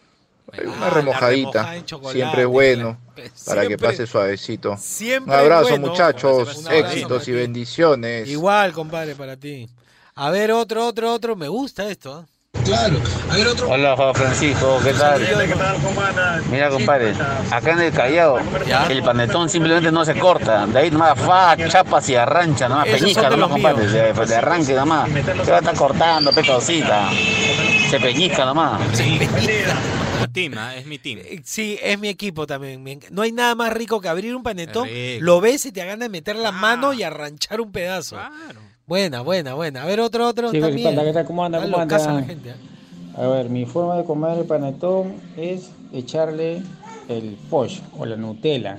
Una 0.65 0.89
remojadita, 0.91 1.73
siempre 2.11 2.45
bueno 2.45 2.99
para 3.45 3.67
que 3.67 3.77
pase 3.77 4.05
suavecito. 4.05 4.77
Siempre 4.77 5.33
Un 5.33 5.39
abrazo 5.39 5.69
bueno. 5.71 5.87
muchachos, 5.87 6.57
Un 6.57 6.67
abrazo 6.67 6.87
éxitos 6.87 7.27
y 7.27 7.31
bendiciones. 7.31 8.27
Igual, 8.29 8.71
compadre, 8.71 9.15
para 9.15 9.35
ti. 9.35 9.67
A 10.15 10.29
ver, 10.29 10.51
otro, 10.51 10.85
otro, 10.85 11.11
otro. 11.11 11.35
Me 11.35 11.47
gusta 11.47 11.89
esto. 11.89 12.21
¿eh? 12.21 12.33
Claro. 12.63 12.97
A 13.29 13.35
ver, 13.35 13.47
otro. 13.47 13.69
Hola 13.69 13.95
Juan 13.95 14.15
Francisco, 14.15 14.79
¿qué 14.83 14.93
tal? 14.93 15.21
Mira 16.49 16.69
compadre, 16.69 17.13
acá 17.51 17.71
en 17.73 17.79
el 17.81 17.91
Callao, 17.91 18.39
el 18.89 19.03
panetón 19.03 19.49
simplemente 19.49 19.91
no 19.91 20.05
se 20.05 20.15
corta, 20.17 20.65
de 20.67 20.79
ahí 20.79 20.89
nomás 20.91 21.19
fa, 21.19 21.57
chapas 21.67 22.07
y 22.09 22.15
arrancha, 22.15 22.69
nomás 22.69 22.87
peñica 22.87 23.29
de 23.29 23.37
nomás 23.37 23.49
compadre, 23.49 23.87
de, 23.87 24.13
de 24.13 24.35
arranque 24.35 24.73
nomás, 24.73 25.09
se 25.11 25.51
va 25.51 25.57
a 25.57 25.59
estar 25.59 25.75
cortando, 25.75 26.31
pecosita, 26.31 27.09
se 27.89 27.99
peñica 27.99 28.45
nomás. 28.45 28.79
Mi 28.97 30.27
team, 30.31 30.53
¿ah? 30.57 30.75
es 30.75 30.85
mi 30.85 30.97
team. 30.99 31.19
Eh, 31.19 31.41
Sí, 31.43 31.77
es 31.81 31.99
mi 31.99 32.07
equipo 32.07 32.47
también. 32.47 32.83
No 33.11 33.23
hay 33.23 33.31
nada 33.33 33.55
más 33.55 33.73
rico 33.73 33.99
que 33.99 34.07
abrir 34.07 34.35
un 34.35 34.41
panetón, 34.43 34.87
lo 35.19 35.41
ves 35.41 35.65
y 35.65 35.71
te 35.73 35.81
ganas 35.81 35.99
de 35.99 36.09
meter 36.09 36.37
la 36.37 36.51
mano 36.53 36.93
y 36.93 37.03
arranchar 37.03 37.59
un 37.59 37.71
pedazo. 37.73 38.17
Buena, 38.86 39.22
buena, 39.22 39.54
buena. 39.54 39.84
A 39.84 39.86
ver, 39.86 40.00
otro, 40.02 40.28
otro. 40.28 40.52
Chicos, 40.52 40.67
también. 40.69 40.88
¿Cómo? 40.89 41.02
Está 41.08 41.26
¿Cómo 41.26 41.50
la 41.50 42.24
gente, 42.24 42.50
¿eh? 42.50 42.56
A 43.15 43.28
ver, 43.28 43.50
mi 43.50 43.65
forma 43.65 43.96
de 43.96 44.04
comer 44.04 44.39
el 44.39 44.46
panetón 44.46 45.15
es 45.38 45.69
echarle 45.93 46.62
el 47.08 47.38
pollo 47.50 47.82
o 47.98 48.06
la 48.06 48.17
Nutella. 48.17 48.78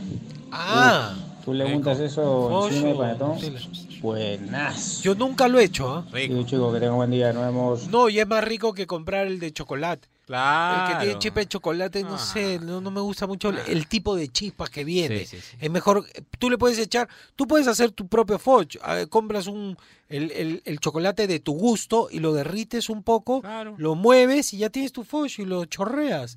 Ah. 0.51 1.15
Uf, 1.17 1.45
Tú 1.45 1.55
le 1.55 1.65
rico. 1.65 1.77
untas 1.77 2.01
eso 2.01 2.49
Pollo 2.51 2.69
encima 2.69 2.89
del 2.89 2.97
panetón. 2.97 3.35
Nutella. 3.35 3.61
Buenazo. 4.03 5.03
Yo 5.03 5.15
nunca 5.15 5.49
lo 5.49 5.59
he 5.59 5.65
hecho. 5.65 6.05
¿eh? 6.13 6.27
Sí, 6.29 6.45
chicos, 6.45 6.75
que 6.75 6.81
tengan 6.81 6.97
buen 6.97 7.11
día. 7.11 7.33
Nos 7.33 7.45
vemos. 7.47 7.89
No, 7.89 8.11
y 8.11 8.19
es 8.19 8.27
más 8.27 8.45
rico 8.45 8.75
que 8.75 8.87
comprar 8.87 9.27
el 9.27 9.39
de 9.41 9.53
chocolate. 9.53 10.09
Claro. 10.27 10.81
El 10.81 10.87
que 10.99 11.05
tiene 11.05 11.19
chispa 11.19 11.41
de 11.41 11.47
chocolate, 11.49 12.03
no 12.03 12.17
sé, 12.19 12.59
no, 12.59 12.81
no 12.81 12.91
me 12.91 13.01
gusta 13.03 13.27
mucho 13.27 13.51
el, 13.51 13.59
el 13.69 13.87
tipo 13.87 14.17
de 14.17 14.29
chispas 14.29 14.71
que 14.71 14.83
viene. 14.83 15.19
Sí, 15.27 15.37
sí, 15.37 15.41
sí. 15.43 15.57
Es 15.61 15.71
mejor, 15.71 16.07
tú 16.39 16.49
le 16.49 16.57
puedes 16.57 16.79
echar, 16.79 17.09
tú 17.37 17.47
puedes 17.47 17.69
hacer 17.69 17.91
tu 17.93 18.09
propio 18.09 18.39
fudge. 18.39 18.79
Ah, 18.83 19.05
compras 19.11 19.47
un, 19.47 19.77
el, 20.09 20.31
el- 20.31 20.63
el 20.65 20.81
chocolate 20.81 21.27
de 21.27 21.41
tu 21.41 21.53
gusto 21.53 22.09
y 22.11 22.21
lo 22.21 22.33
derrites 22.33 22.89
un 22.89 23.03
poco, 23.03 23.43
lo 23.77 23.95
mueves 23.97 24.55
y 24.55 24.59
ya 24.59 24.71
tienes 24.71 24.93
tu 24.93 25.05
fudge 25.05 25.41
y 25.41 25.45
lo 25.45 25.67
chorreas. 25.67 26.37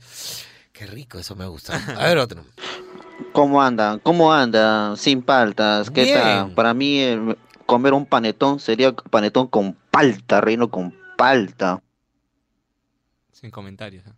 Qué 0.73 0.86
rico, 0.86 1.17
eso 1.17 1.36
me 1.36 1.47
gusta. 1.47 1.76
A 1.97 2.08
ver 2.08 2.17
otro. 2.17 2.43
¿Cómo 3.32 3.62
andan? 3.62 4.00
¿Cómo 4.00 4.34
andan? 4.34 4.97
Sin 4.97 5.21
paltas. 5.21 5.89
¿Qué 5.89 6.04
Bien. 6.04 6.19
tal? 6.19 6.52
Para 6.54 6.73
mí 6.73 7.02
comer 7.65 7.93
un 7.93 8.06
panetón 8.06 8.60
sería 8.60 8.93
panetón 8.93 9.47
con 9.47 9.73
palta, 9.91 10.41
reino 10.41 10.69
con 10.69 10.93
palta. 11.17 11.82
Sin 13.39 13.52
comentarios. 13.52 14.06
¿eh? 14.08 14.12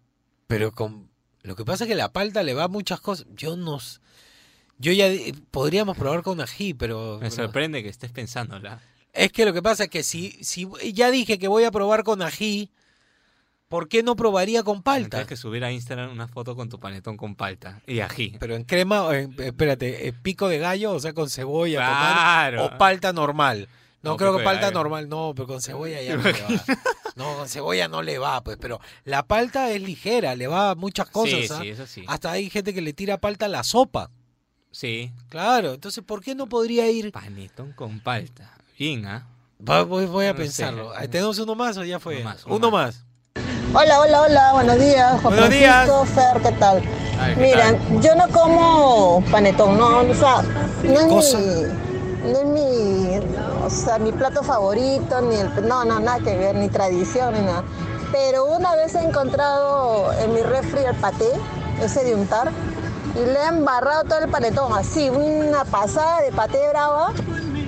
Pero 0.48 0.72
con 0.72 1.10
lo 1.44 1.56
que 1.56 1.66
pasa 1.66 1.84
es 1.84 1.88
que 1.90 1.96
la 1.96 2.12
palta 2.14 2.44
le 2.44 2.54
va 2.54 2.66
a 2.66 2.68
muchas 2.68 3.02
cosas. 3.02 3.28
Yo 3.36 3.56
no 3.58 3.80
yo 4.78 4.94
ya 4.94 5.10
podríamos 5.52 5.98
probar 5.98 6.22
con 6.24 6.40
ají, 6.40 6.74
pero 6.74 7.16
Me 7.22 7.30
pero- 7.30 7.32
sorprende 7.44 7.84
que 7.84 7.90
estés 7.90 8.12
pensándola. 8.12 8.80
Es 9.12 9.32
que 9.32 9.44
lo 9.44 9.52
que 9.54 9.62
pasa 9.62 9.86
es 9.86 9.90
que 9.90 10.04
si, 10.04 10.32
si 10.44 10.68
ya 10.94 11.12
dije 11.12 11.38
que 11.38 11.48
voy 11.50 11.66
a 11.66 11.72
probar 11.72 12.04
con 12.04 12.22
ají, 12.22 12.72
¿por 13.68 13.90
qué 13.90 14.04
no 14.04 14.16
probaría 14.16 14.64
con 14.64 14.82
palta? 14.84 15.18
Tienes 15.18 15.28
que 15.28 15.36
subir 15.36 15.66
a 15.66 15.72
Instagram 15.72 16.12
una 16.12 16.28
foto 16.30 16.56
con 16.56 16.70
tu 16.70 16.80
panetón 16.80 17.18
con 17.18 17.36
palta 17.36 17.82
y 17.88 18.00
ají. 18.00 18.38
Pero 18.40 18.56
en 18.56 18.64
crema, 18.64 19.04
o 19.04 19.12
en- 19.14 19.36
espérate, 19.40 20.08
¿eh, 20.08 20.14
pico 20.14 20.48
de 20.48 20.60
gallo, 20.60 20.92
o 20.94 21.00
sea, 21.00 21.12
con 21.14 21.30
cebolla, 21.30 21.80
Claro. 21.80 22.66
o 22.66 22.78
palta 22.78 23.12
normal. 23.12 23.68
No, 24.02 24.12
No, 24.12 24.18
creo 24.18 24.38
que 24.38 24.44
palta 24.46 24.72
normal, 24.72 25.10
no, 25.10 25.34
pero 25.36 25.46
con 25.48 25.62
cebolla 25.62 26.02
ya 26.02 26.16
no 26.18 26.24
va. 26.24 26.78
No, 27.20 27.36
con 27.36 27.48
cebolla 27.50 27.88
no 27.90 28.02
le 28.02 28.18
va, 28.18 28.42
pues, 28.42 28.58
pero 28.60 28.80
la 29.04 29.24
palta 29.24 29.70
es 29.72 29.82
ligera, 29.82 30.36
le 30.36 30.48
va 30.48 30.72
a 30.72 30.76
muchas 30.76 31.08
cosas. 31.10 31.40
Sí, 31.42 31.48
¿ah? 31.52 31.60
sí, 31.62 31.70
eso 31.70 31.86
sí. 31.86 32.04
Hasta 32.08 32.32
hay 32.32 32.50
gente 32.50 32.74
que 32.74 32.82
le 32.82 32.94
tira 32.94 33.18
palta 33.18 33.46
a 33.46 33.50
la 33.50 33.64
sopa. 33.64 34.10
Sí. 34.72 35.12
Claro, 35.30 35.74
entonces, 35.74 36.04
¿por 36.04 36.24
qué 36.24 36.34
no 36.34 36.48
podría 36.48 36.90
ir? 36.90 37.12
Panetón 37.12 37.74
con 37.74 38.00
palta. 38.00 38.52
Bien, 38.78 39.06
¿ah? 39.06 39.28
Va- 39.68 39.84
voy, 39.84 40.06
voy 40.06 40.26
a 40.28 40.32
No 40.32 40.38
sé. 40.38 40.44
pensarlo. 40.44 40.92
¿Tenemos 41.12 41.38
uno 41.40 41.56
más 41.56 41.76
o 41.78 41.84
ya 41.84 42.00
fue? 42.00 42.16
Uno 42.22 42.24
más, 42.30 42.46
Uno, 42.46 42.56
uno 42.56 42.72
más. 42.72 43.04
Hola, 43.74 44.00
hola, 44.00 44.22
hola, 44.22 44.54
buenos 44.54 44.80
días, 44.80 45.22
Juan 45.22 45.34
Buenos 45.36 45.50
días. 45.50 45.90
Fer, 46.16 46.42
¿qué 46.42 46.52
tal? 46.58 46.82
Ay, 47.20 47.36
¿qué 47.36 47.42
Mira, 47.42 47.72
tal? 47.78 48.02
yo 48.02 48.16
no 48.16 48.28
como 48.30 49.24
panetón, 49.30 49.78
no, 49.78 50.00
o 50.00 50.14
sea, 50.16 50.42
no 50.84 51.00
es 51.00 51.06
cosa? 51.06 51.38
mi, 51.38 52.32
no 52.32 52.40
es 52.40 52.46
mi, 52.46 53.20
o 53.70 53.86
sea, 53.86 54.00
mi 54.00 54.12
plato 54.12 54.44
favorito, 54.44 55.22
ni 55.22 55.36
el, 55.36 55.68
no, 55.68 55.86
no, 55.86 56.00
nada 56.00 56.20
que 56.20 56.36
ver, 56.36 56.56
ni 56.56 56.70
tradición, 56.70 57.34
ni 57.34 57.42
nada. 57.42 57.64
Pero 58.12 58.46
una 58.46 58.76
vez 58.76 58.96
he 58.96 59.04
encontrado 59.04 60.12
en 60.14 60.34
mi 60.34 60.42
refri 60.42 60.84
el 60.84 60.96
paté, 60.96 61.30
ese 61.82 62.04
de 62.04 62.16
untar, 62.16 62.52
y 63.16 63.20
le 63.26 63.40
he 63.40 63.48
embarrado 63.48 64.04
todo 64.04 64.20
el 64.20 64.30
panetón, 64.30 64.74
así, 64.74 65.10
una 65.10 65.64
pasada 65.66 66.22
de 66.22 66.32
paté 66.32 66.68
brava. 66.70 67.14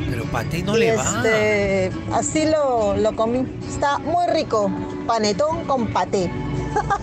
Pero 0.10 0.26
paté 0.26 0.64
no 0.64 0.76
y 0.76 0.80
le 0.82 0.96
va. 0.98 1.04
este, 1.04 1.92
Así 2.12 2.46
lo, 2.46 2.96
lo 2.98 3.16
comí. 3.16 3.46
Está 3.68 3.98
muy 4.00 4.28
rico. 4.28 4.70
Panetón 5.08 5.64
con 5.66 5.94
paté. 5.94 6.30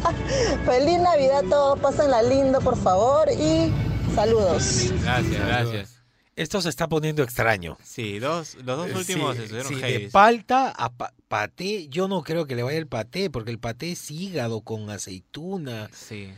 Feliz 0.67 0.99
Navidad 1.01 1.39
a 1.39 1.49
todos. 1.49 1.79
Pásenla 1.79 2.23
lindo, 2.23 2.61
por 2.61 2.77
favor. 2.77 3.31
Y 3.31 3.73
saludos. 4.15 4.93
Gracias, 5.03 5.47
gracias. 5.47 5.98
Esto 6.39 6.61
se 6.63 6.69
está 6.69 6.89
poniendo 6.89 7.23
extraño. 7.23 7.77
Sí, 7.83 8.19
dos, 8.21 8.55
los 8.65 8.65
dos 8.79 8.95
últimos 8.95 9.37
Sí, 9.37 9.43
estuvieron 9.43 9.75
sí, 9.75 9.81
de 9.81 10.09
palta 10.13 10.71
a 10.71 10.89
pa- 10.93 11.13
paté, 11.27 11.89
yo 11.89 12.07
no 12.07 12.23
creo 12.23 12.47
que 12.47 12.55
le 12.55 12.63
vaya 12.63 12.79
el 12.79 12.87
paté, 12.87 13.29
porque 13.29 13.51
el 13.51 13.59
paté 13.59 13.93
es 13.93 14.11
hígado 14.11 14.61
con 14.61 14.89
aceituna. 14.89 15.91
Sí. 15.93 16.31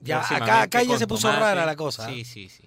Ya, 0.00 0.20
acá, 0.20 0.62
acá 0.62 0.82
ya 0.82 0.98
se 0.98 1.06
puso 1.06 1.28
tomate. 1.28 1.40
rara 1.40 1.64
la 1.66 1.76
cosa. 1.76 2.06
Sí, 2.08 2.24
sí, 2.24 2.48
sí. 2.50 2.64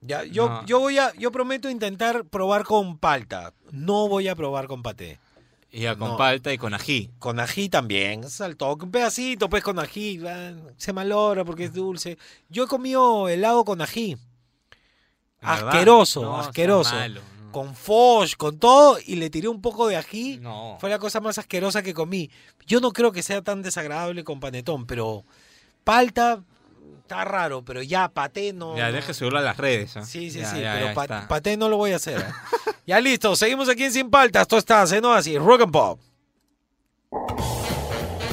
Ya, 0.00 0.24
yo, 0.24 0.48
No. 0.48 0.66
yo 0.66 0.80
voy 0.80 0.98
a, 0.98 1.12
yo 1.14 1.30
prometo 1.30 1.68
intentar 1.68 2.24
probar 2.24 2.64
con 2.64 2.96
palta. 2.98 3.52
No 3.70 4.08
voy 4.08 4.28
a 4.28 4.34
probar 4.34 4.68
con 4.68 4.82
paté. 4.82 5.18
Y 5.70 5.80
ya 5.80 5.96
con 5.96 6.10
No. 6.12 6.16
palta 6.16 6.52
y 6.54 6.58
con 6.58 6.72
ají. 6.72 7.10
Con 7.18 7.38
ají 7.38 7.68
también, 7.68 8.30
saltó 8.30 8.74
un 8.76 8.90
pedacito 8.90 9.50
pues 9.50 9.62
con 9.62 9.78
ají, 9.78 10.20
se 10.78 10.92
malogra 10.94 11.44
porque 11.44 11.64
es 11.64 11.74
dulce. 11.74 12.16
Yo 12.48 12.64
he 12.64 12.66
comido 12.66 13.28
helado 13.28 13.64
con 13.64 13.82
ají. 13.82 14.16
Asqueroso, 15.46 16.22
No, 16.22 16.38
asqueroso. 16.40 16.94
malo, 16.94 17.20
Con 17.52 17.74
foch, 17.74 18.34
con 18.36 18.58
todo 18.58 18.98
y 19.04 19.16
le 19.16 19.30
tiré 19.30 19.48
un 19.48 19.62
poco 19.62 19.86
de 19.88 19.96
ají. 19.96 20.38
No. 20.42 20.76
Fue 20.80 20.90
la 20.90 20.98
cosa 20.98 21.20
más 21.20 21.38
asquerosa 21.38 21.82
que 21.82 21.94
comí. 21.94 22.30
Yo 22.66 22.80
no 22.80 22.92
creo 22.92 23.12
que 23.12 23.22
sea 23.22 23.40
tan 23.42 23.62
desagradable 23.62 24.24
con 24.24 24.40
panetón, 24.40 24.86
pero 24.86 25.24
palta 25.84 26.42
está 27.02 27.24
raro, 27.24 27.62
pero 27.64 27.80
ya 27.82 28.08
paté 28.08 28.52
no. 28.52 28.76
Ya, 28.76 28.88
no. 28.88 28.92
deja 28.94 29.14
subirlo 29.14 29.38
a 29.38 29.42
las 29.42 29.56
redes. 29.56 29.96
¿ah? 29.96 30.04
Sí, 30.04 30.30
sí, 30.30 30.40
Ya, 30.40 30.50
sí, 30.50 30.60
ya, 30.60 30.72
pero 30.74 30.86
ya 30.88 30.94
pa- 30.94 31.02
está. 31.04 31.28
paté 31.28 31.56
no 31.56 31.68
lo 31.68 31.76
voy 31.76 31.92
a 31.92 31.96
hacer. 31.96 32.18
¿eh? 32.20 32.24
ya 32.86 33.00
listo, 33.00 33.34
seguimos 33.36 33.68
aquí 33.68 33.84
en 33.84 33.92
Sin 33.92 34.10
Paltas. 34.10 34.42
Esto 34.42 34.58
está, 34.58 34.84
¿no? 35.00 35.12
Así, 35.14 35.38
Rock 35.38 35.62
and 35.62 35.72
Pop. 35.72 36.00